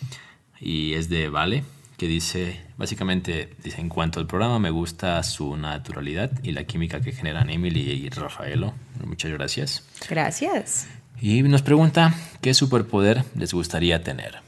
[0.59, 1.63] Y es de Vale,
[1.97, 7.01] que dice, básicamente, dice, en cuanto al programa me gusta su naturalidad y la química
[7.01, 8.73] que generan Emily y Rafaelo.
[9.05, 9.83] Muchas gracias.
[10.09, 10.87] Gracias.
[11.21, 14.39] Y nos pregunta, ¿qué superpoder les gustaría tener?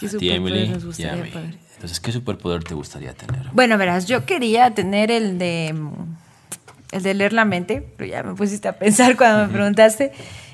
[0.00, 1.58] ¿Qué A superpoder Emily, nos y a gustaría mí.
[1.74, 3.46] Entonces, ¿qué superpoder te gustaría tener?
[3.52, 5.72] Bueno, verás, yo quería tener el de
[6.92, 10.12] el de leer la mente, pero ya me pusiste a pensar cuando me preguntaste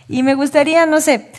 [0.09, 1.31] y me gustaría, no sé,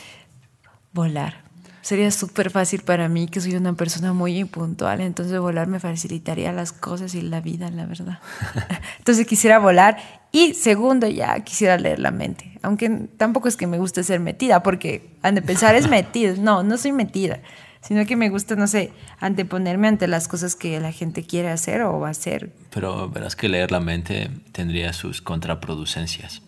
[0.93, 1.49] volar.
[1.81, 6.51] Sería súper fácil para mí, que soy una persona muy impuntual, entonces volar me facilitaría
[6.51, 8.19] las cosas y la vida, la verdad.
[8.99, 9.97] Entonces quisiera volar
[10.31, 14.61] y segundo ya quisiera leer la mente, aunque tampoco es que me guste ser metida,
[14.61, 17.39] porque han de pensar es metida, no, no soy metida,
[17.81, 21.81] sino que me gusta, no sé, anteponerme ante las cosas que la gente quiere hacer
[21.81, 22.51] o va a hacer.
[22.71, 26.41] Pero verás que leer la mente tendría sus contraproducencias.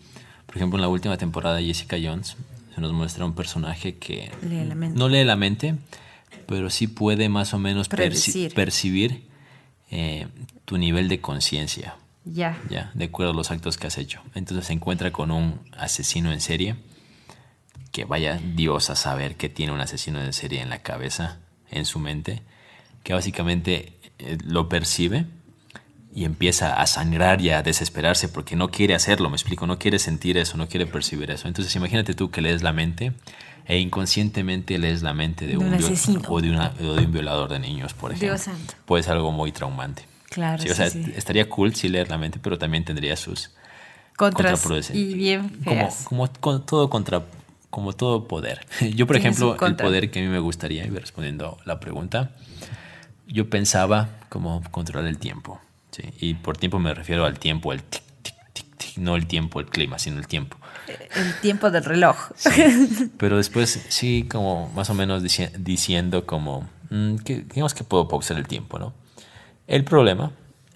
[0.46, 2.36] Por ejemplo, en la última temporada de Jessica Jones
[2.74, 4.98] se nos muestra un personaje que Lee la mente.
[4.98, 5.74] no lee la mente,
[6.46, 9.26] pero sí puede más o menos perci- percibir
[9.90, 10.26] eh,
[10.64, 12.58] tu nivel de conciencia, Ya.
[12.70, 14.20] ya, de acuerdo a los actos que has hecho.
[14.34, 16.76] Entonces se encuentra con un asesino en serie,
[17.92, 21.38] que vaya Dios a saber que tiene un asesino en serie en la cabeza,
[21.70, 22.42] en su mente,
[23.04, 25.26] que básicamente eh, lo percibe
[26.14, 29.98] y empieza a sangrar y a desesperarse porque no quiere hacerlo, me explico, no quiere
[29.98, 31.48] sentir eso, no quiere percibir eso.
[31.48, 33.12] Entonces imagínate tú que lees la mente
[33.66, 36.22] e inconscientemente lees la mente de, De un asesino.
[36.28, 38.28] o de, una- o de un violador de niños, por ejemplo.
[38.28, 38.74] Dios santo.
[38.84, 40.04] Puede ser algo muy traumante.
[40.30, 41.12] Claro, Sí, o sí, sea, sí.
[41.14, 43.50] estaría cool si leer la mente, pero también tendría sus
[44.16, 44.62] Contras
[44.92, 46.04] y bien Como, feas.
[46.04, 47.24] como con todo contra,
[47.72, 48.66] como todo poder.
[48.94, 52.30] Yo, por ejemplo, el poder que a mí me gustaría, y respondiendo la pregunta,
[53.26, 55.58] yo pensaba como controlar el tiempo.
[55.90, 56.02] ¿sí?
[56.20, 59.58] Y por tiempo me refiero al tiempo, el tic, tic, tic, tic, no el tiempo,
[59.60, 60.58] el clima, sino el tiempo.
[61.16, 62.16] El tiempo del reloj.
[63.16, 68.06] Pero después sí, como más o menos dici- diciendo como, mm, que, digamos que puedo
[68.06, 68.92] pausar el tiempo, ¿no?
[69.66, 70.32] El problema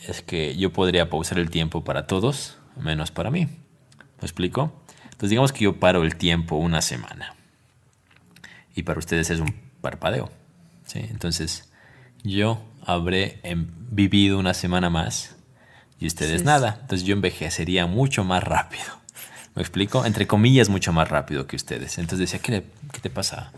[0.08, 3.46] es que yo podría pausar el tiempo para todos, menos para mí.
[3.46, 4.72] ¿Me explico?
[5.16, 7.34] Entonces digamos que yo paro el tiempo una semana.
[8.74, 10.30] Y para ustedes es un parpadeo.
[10.86, 11.00] ¿sí?
[11.10, 11.70] Entonces
[12.22, 15.34] yo habré em, vivido una semana más
[15.98, 16.46] y ustedes Sí.
[16.46, 16.78] nada.
[16.82, 18.84] Entonces yo envejecería mucho más rápido.
[19.54, 20.04] ¿Me explico?
[20.04, 21.96] Entre comillas, mucho más rápido que ustedes.
[21.96, 23.52] Entonces decía, ¿qué, le- qué te pasa?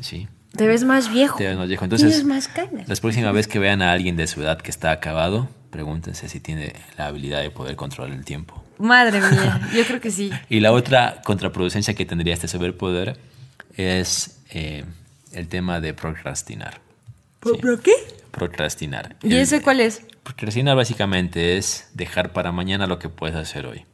[0.00, 0.26] Sí.
[0.56, 1.38] Te ves más viejo.
[1.38, 1.84] Te ves más viejo.
[1.84, 2.88] Entonces, Tienes más canas.
[2.88, 6.40] la próxima vez que vean a alguien de su edad que está acabado, pregúntense si
[6.40, 8.63] tiene la habilidad de poder controlar el tiempo.
[8.78, 10.30] Madre mía, yo creo que sí.
[10.48, 13.18] Y la otra contraproducencia que tendría este superpoder
[13.76, 14.84] es eh,
[15.32, 16.80] el tema de procrastinar.
[17.44, 17.92] Sí, ¿Pero qué?
[18.30, 19.16] procrastinar.
[19.22, 20.02] ¿Y El- ese cuál es?
[20.24, 23.84] Procrastinar básicamente es dejar para mañana lo que puedes hacer hoy.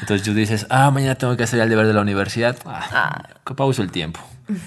[0.00, 2.56] Entonces tú dices, ah, mañana tengo que hacer el deber de la universidad.
[2.64, 4.20] Ah, que pauso el tiempo.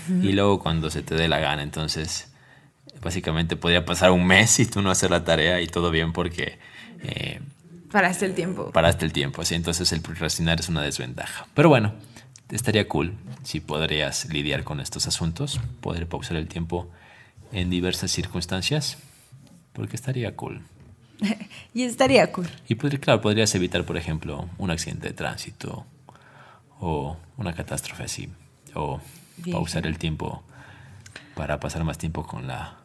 [0.09, 2.31] Y luego cuando se te dé la gana, entonces
[3.01, 6.57] básicamente podría pasar un mes y tú no hacer la tarea y todo bien porque
[7.03, 7.39] eh,
[7.91, 8.71] Paraste el tiempo.
[8.71, 9.43] paraste el tiempo.
[9.45, 9.55] ¿sí?
[9.55, 11.47] Entonces el procrastinar es una desventaja.
[11.53, 11.93] Pero bueno,
[12.51, 13.13] estaría cool
[13.43, 16.89] si podrías lidiar con estos asuntos, poder pausar el tiempo
[17.51, 18.97] en diversas circunstancias,
[19.73, 20.61] porque estaría cool.
[21.73, 22.47] Y estaría cool.
[22.67, 25.85] Y claro, podrías evitar, por ejemplo, un accidente de tránsito
[26.79, 28.29] o una catástrofe así.
[28.73, 28.99] O
[29.37, 30.43] Bien pausar el tiempo
[31.35, 32.77] para pasar más tiempo con la,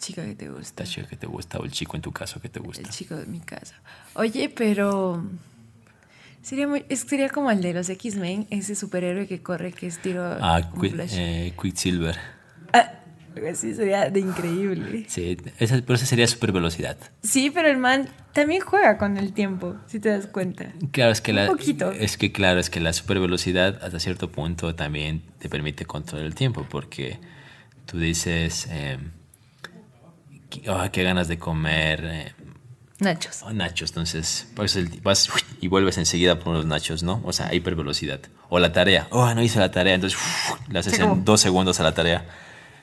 [0.00, 0.82] Chica que te gusta.
[0.84, 2.82] la chica que te gusta o el chico en tu caso que te gusta.
[2.82, 3.76] El chico de mi casa.
[4.14, 5.22] Oye, pero
[6.42, 10.24] Sería, muy, sería como el de los X-Men, ese superhéroe que corre, que es tiro.
[10.40, 12.16] Ah, eh, Quicksilver.
[12.72, 12.92] Ah,
[13.54, 15.04] sí, sería de increíble.
[15.06, 16.96] Sí, esa, pero esa sería super velocidad.
[17.22, 20.72] Sí, pero el man también juega con el tiempo, si te das cuenta.
[20.92, 21.46] Claro, es que Un la.
[21.46, 21.92] poquito.
[21.92, 26.24] Es que, claro, es que la super velocidad hasta cierto punto también te permite controlar
[26.24, 27.18] el tiempo, porque
[27.84, 28.66] tú dices.
[28.70, 28.98] Eh,
[30.50, 32.04] qué ganas de comer.
[32.04, 32.32] Eh,
[32.98, 33.42] nachos.
[33.42, 35.30] Oh, nachos, entonces vas, vas,
[35.60, 37.22] y vuelves enseguida por los nachos, ¿no?
[37.24, 38.20] O sea, hipervelocidad.
[38.48, 40.18] O la tarea, oh, no hice la tarea, entonces
[40.68, 42.26] la haces en dos segundos a la tarea.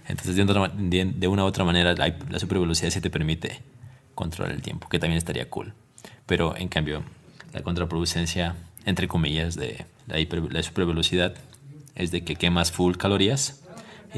[0.08, 3.62] Entonces, de una u otra manera, la, la supervelocidad sí te permite
[4.16, 5.74] controlar el tiempo, que también estaría cool.
[6.26, 7.04] Pero, en cambio,
[7.54, 8.56] la contraproducencia,
[8.86, 11.36] entre comillas, de la, hiper, la supervelocidad
[11.96, 13.62] es de que quemas full calorías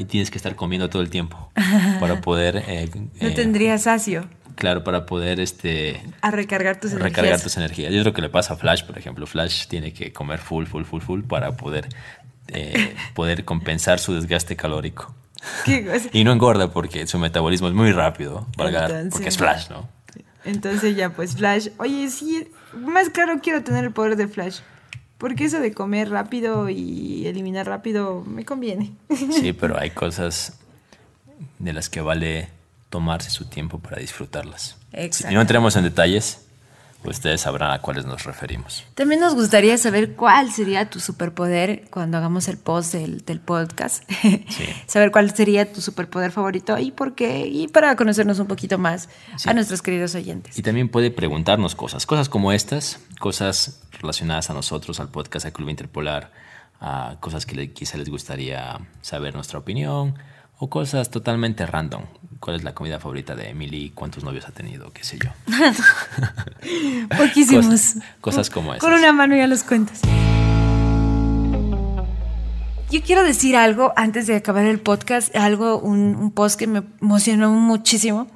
[0.00, 1.52] y tienes que estar comiendo todo el tiempo
[2.00, 2.64] para poder...
[2.66, 4.26] Eh, no eh, tendrías sacio.
[4.56, 7.16] Claro, para poder este a recargar tus energías.
[7.16, 7.92] Recargar tus energías.
[7.92, 9.26] Yo creo que le pasa a Flash, por ejemplo.
[9.26, 11.88] Flash tiene que comer full, full, full, full para poder,
[12.48, 15.14] eh, poder compensar su desgaste calórico.
[16.12, 19.88] y no engorda porque su metabolismo es muy rápido, porque es Flash, ¿no?
[20.44, 24.60] Entonces ya pues Flash, oye, sí, más claro quiero tener el poder de Flash.
[25.20, 28.92] Porque eso de comer rápido y eliminar rápido me conviene.
[29.30, 30.58] Sí, pero hay cosas
[31.58, 32.48] de las que vale
[32.88, 34.78] tomarse su tiempo para disfrutarlas.
[35.10, 36.46] Si no entremos en detalles,
[37.04, 38.84] ustedes sabrán a cuáles nos referimos.
[38.94, 44.04] También nos gustaría saber cuál sería tu superpoder cuando hagamos el post del, del podcast.
[44.50, 44.64] Sí.
[44.86, 49.08] saber cuál sería tu superpoder favorito y por qué, y para conocernos un poquito más
[49.36, 49.48] sí.
[49.48, 50.58] a nuestros queridos oyentes.
[50.58, 55.52] Y también puede preguntarnos cosas, cosas como estas, cosas relacionadas a nosotros, al podcast, al
[55.52, 56.32] Club Interpolar,
[56.80, 60.16] a cosas que le, quizá les gustaría saber nuestra opinión
[60.60, 62.02] o cosas totalmente random.
[62.38, 63.92] ¿Cuál es la comida favorita de Emily?
[63.94, 64.92] ¿Cuántos novios ha tenido?
[64.92, 65.30] ¿Qué sé yo?
[67.16, 67.64] Poquísimos.
[67.64, 68.84] Cosas, cosas como esas.
[68.84, 70.02] Con una mano ya los cuentas.
[72.90, 76.82] Yo quiero decir algo antes de acabar el podcast, algo, un, un post que me
[77.00, 78.26] emocionó muchísimo.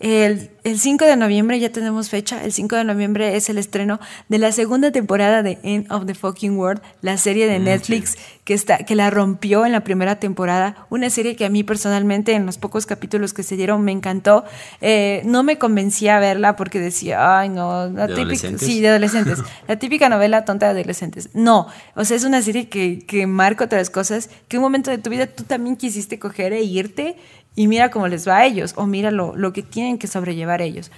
[0.00, 2.44] El, el, 5 de noviembre ya tenemos fecha.
[2.44, 6.14] El 5 de noviembre es el estreno de la segunda temporada de End of the
[6.14, 8.18] Fucking World, la serie de Netflix sí.
[8.44, 10.86] que, está, que la rompió en la primera temporada.
[10.88, 14.44] Una serie que a mí personalmente, en los pocos capítulos que se dieron, me encantó.
[14.80, 18.56] Eh, no me convencía a verla porque decía, ay, no, la ¿De típica.
[18.56, 19.40] Sí, de adolescentes.
[19.66, 21.30] la típica novela tonta de adolescentes.
[21.34, 24.98] No, o sea, es una serie que, que marca otras cosas que un momento de
[24.98, 27.16] tu vida tú también quisiste coger e irte
[27.58, 30.62] y mira cómo les va a ellos, o mira lo, lo, que tienen que sobrellevar
[30.62, 30.92] ellos.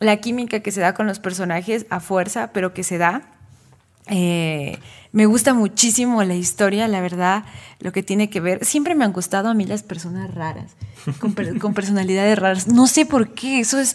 [0.00, 3.24] La química que se da con los personajes a fuerza, pero que se da.
[4.06, 4.78] Eh,
[5.12, 7.44] me gusta muchísimo la historia, la verdad,
[7.80, 8.64] lo que tiene que ver.
[8.64, 10.76] Siempre me han gustado a mí las personas raras,
[11.20, 12.68] con, con personalidades raras.
[12.68, 13.94] No sé por qué, eso es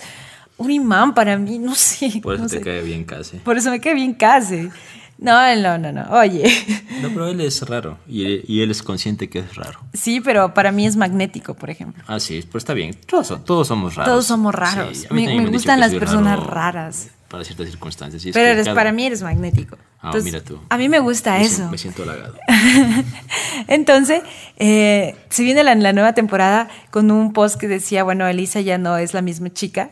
[0.57, 2.19] un imán para mí, no sé.
[2.21, 2.61] Por eso no te sé.
[2.61, 3.37] cae bien casi.
[3.37, 4.69] Por eso me cae bien casi.
[5.17, 6.03] No, no, no, no.
[6.11, 6.43] Oye.
[7.03, 7.97] No, pero él es raro.
[8.07, 9.81] Y él, y él, es consciente que es raro.
[9.93, 12.01] Sí, pero para mí es magnético, por ejemplo.
[12.07, 12.95] Ah, sí, pero está bien.
[13.05, 14.09] Todos, todos somos raros.
[14.09, 14.99] Todos somos raros.
[14.99, 17.09] Sí, me, me, me gustan las personas raras.
[17.27, 18.21] Para ciertas circunstancias.
[18.21, 18.75] Sí, pero eres, cada...
[18.75, 19.77] para mí eres magnético.
[19.99, 20.61] Ah, Entonces, mira tú.
[20.69, 21.55] A mí me gusta me eso.
[21.55, 22.35] Siento, me siento halagado.
[23.67, 24.21] Entonces,
[24.57, 28.77] eh, se viene la, la nueva temporada con un post que decía, bueno, Elisa ya
[28.77, 29.89] no es la misma chica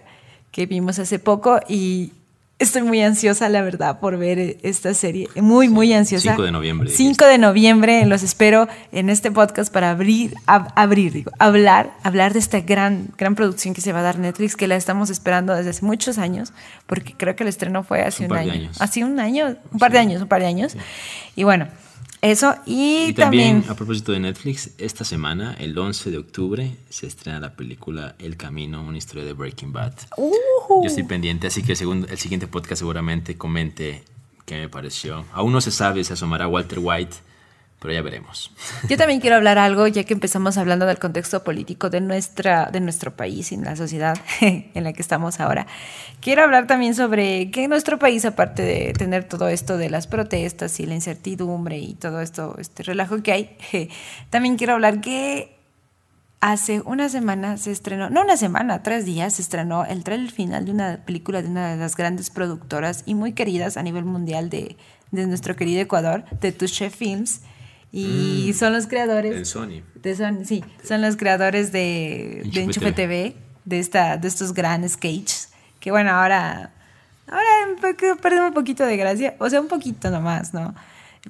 [0.52, 2.14] que vimos hace poco y
[2.62, 5.28] estoy muy ansiosa, la verdad, por ver esta serie.
[5.36, 6.32] Muy, muy ansiosa.
[6.32, 6.90] 5 de noviembre.
[6.90, 8.06] 5 de noviembre.
[8.06, 13.08] Los espero en este podcast para abrir, ab, abrir, digo, hablar, hablar de esta gran,
[13.18, 16.18] gran producción que se va a dar Netflix, que la estamos esperando desde hace muchos
[16.18, 16.54] años,
[16.86, 18.70] porque creo que el estreno fue hace un, un año.
[18.80, 20.74] Hace un año, un par de años, un par de años.
[20.74, 20.80] Sí.
[21.36, 21.68] Y bueno.
[22.22, 26.78] Eso, y, y también, también, a propósito de Netflix, esta semana, el 11 de octubre,
[26.90, 29.94] se estrena la película El Camino, una historia de Breaking Bad.
[30.18, 30.32] Uh
[30.84, 34.04] Yo estoy pendiente, así que el, segundo, el siguiente podcast seguramente comente
[34.46, 35.26] qué me pareció.
[35.34, 37.16] Aún no se sabe si asomará Walter White,
[37.82, 38.52] pero ya veremos.
[38.88, 42.80] Yo también quiero hablar algo, ya que empezamos hablando del contexto político de, nuestra, de
[42.80, 45.66] nuestro país y la sociedad en la que estamos ahora.
[46.20, 50.80] Quiero hablar también sobre que nuestro país, aparte de tener todo esto de las protestas
[50.80, 53.58] y la incertidumbre y todo esto, este relajo que hay,
[54.30, 55.58] también quiero hablar que
[56.40, 60.66] hace una semana se estrenó, no una semana, tres días, se estrenó el trailer final
[60.66, 64.52] de una película de una de las grandes productoras y muy queridas a nivel mundial
[64.52, 64.78] de,
[65.10, 67.42] de nuestro querido Ecuador, de Touché Films
[67.92, 69.82] y mm, son los creadores de Sony.
[69.96, 73.36] De Sony, sí, son los creadores de, Enchufe de Enchufe TV, TV
[73.66, 76.72] de, esta, de estos grandes skates, que bueno, ahora,
[77.28, 80.74] ahora perdemos un poquito de gracia, o sea, un poquito nomás, ¿no?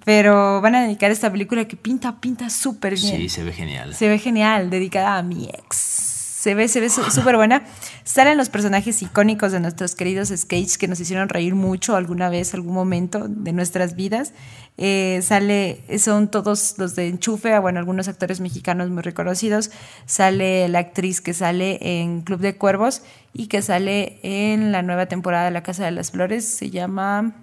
[0.06, 3.18] Pero van a dedicar esta película que pinta, pinta súper bien.
[3.18, 3.94] Sí, se ve genial.
[3.94, 6.11] Se ve genial, dedicada a mi ex.
[6.42, 7.62] Se ve, se ve súper buena.
[8.04, 12.56] Salen los personajes icónicos de nuestros queridos skates que nos hicieron reír mucho alguna vez,
[12.56, 14.34] algún momento de nuestras vidas.
[14.76, 19.70] Eh, sale, son todos los de Enchufe, bueno, algunos actores mexicanos muy reconocidos.
[20.08, 25.06] Sale la actriz que sale en Club de Cuervos y que sale en la nueva
[25.06, 26.48] temporada de La Casa de las Flores.
[26.48, 27.36] Se llama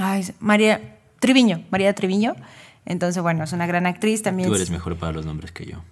[0.00, 2.34] ay, María Triviño, María Triviño.
[2.86, 4.48] Entonces, bueno, es una gran actriz también.
[4.48, 5.82] Tú eres mejor para los nombres que yo.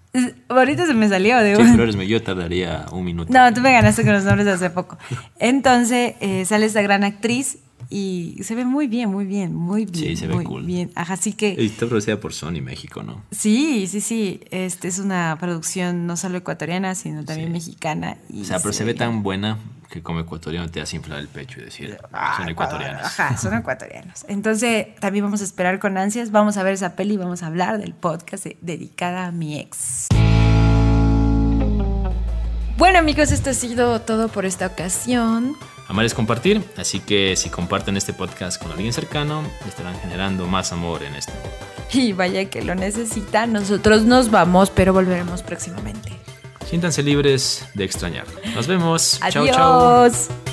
[0.49, 3.33] Ahorita se me salió de Sí, pero eres yo tardaría un minuto.
[3.33, 4.99] No, tú me ganaste con los nombres hace poco.
[5.39, 7.59] Entonces, eh, sale esta gran actriz
[7.91, 10.05] y se ve muy bien, muy bien, muy bien.
[10.11, 10.65] Sí, se ve muy cool.
[10.65, 10.91] Bien.
[10.95, 11.55] Ajá, así que.
[11.65, 13.23] está producida por Sony México, ¿no?
[13.31, 14.41] Sí, sí, sí.
[14.51, 18.17] Este es una producción no solo ecuatoriana, sino también mexicana.
[18.33, 19.59] o sea, pero se ve tan buena
[19.93, 23.05] que como ecuatoriano te hace inflar el pecho y decir, ah, son ecuatorianos.
[23.05, 24.25] Ajá, son ecuatorianos.
[24.27, 26.31] Entonces, también vamos a esperar con ansias.
[26.31, 30.09] Vamos a ver esa peli y vamos a hablar del podcast dedicada a mi ex.
[32.79, 35.57] Bueno, amigos, esto ha sido todo por esta ocasión.
[35.93, 40.73] Amar es compartir, así que si comparten este podcast con alguien cercano, estarán generando más
[40.73, 41.51] amor en este mundo.
[41.93, 46.19] Y vaya que lo necesita, nosotros nos vamos, pero volveremos próximamente.
[46.65, 48.25] Siéntanse libres de extrañar.
[48.55, 49.19] Nos vemos.
[49.21, 49.51] Adiós.
[49.51, 50.52] Chao, chao.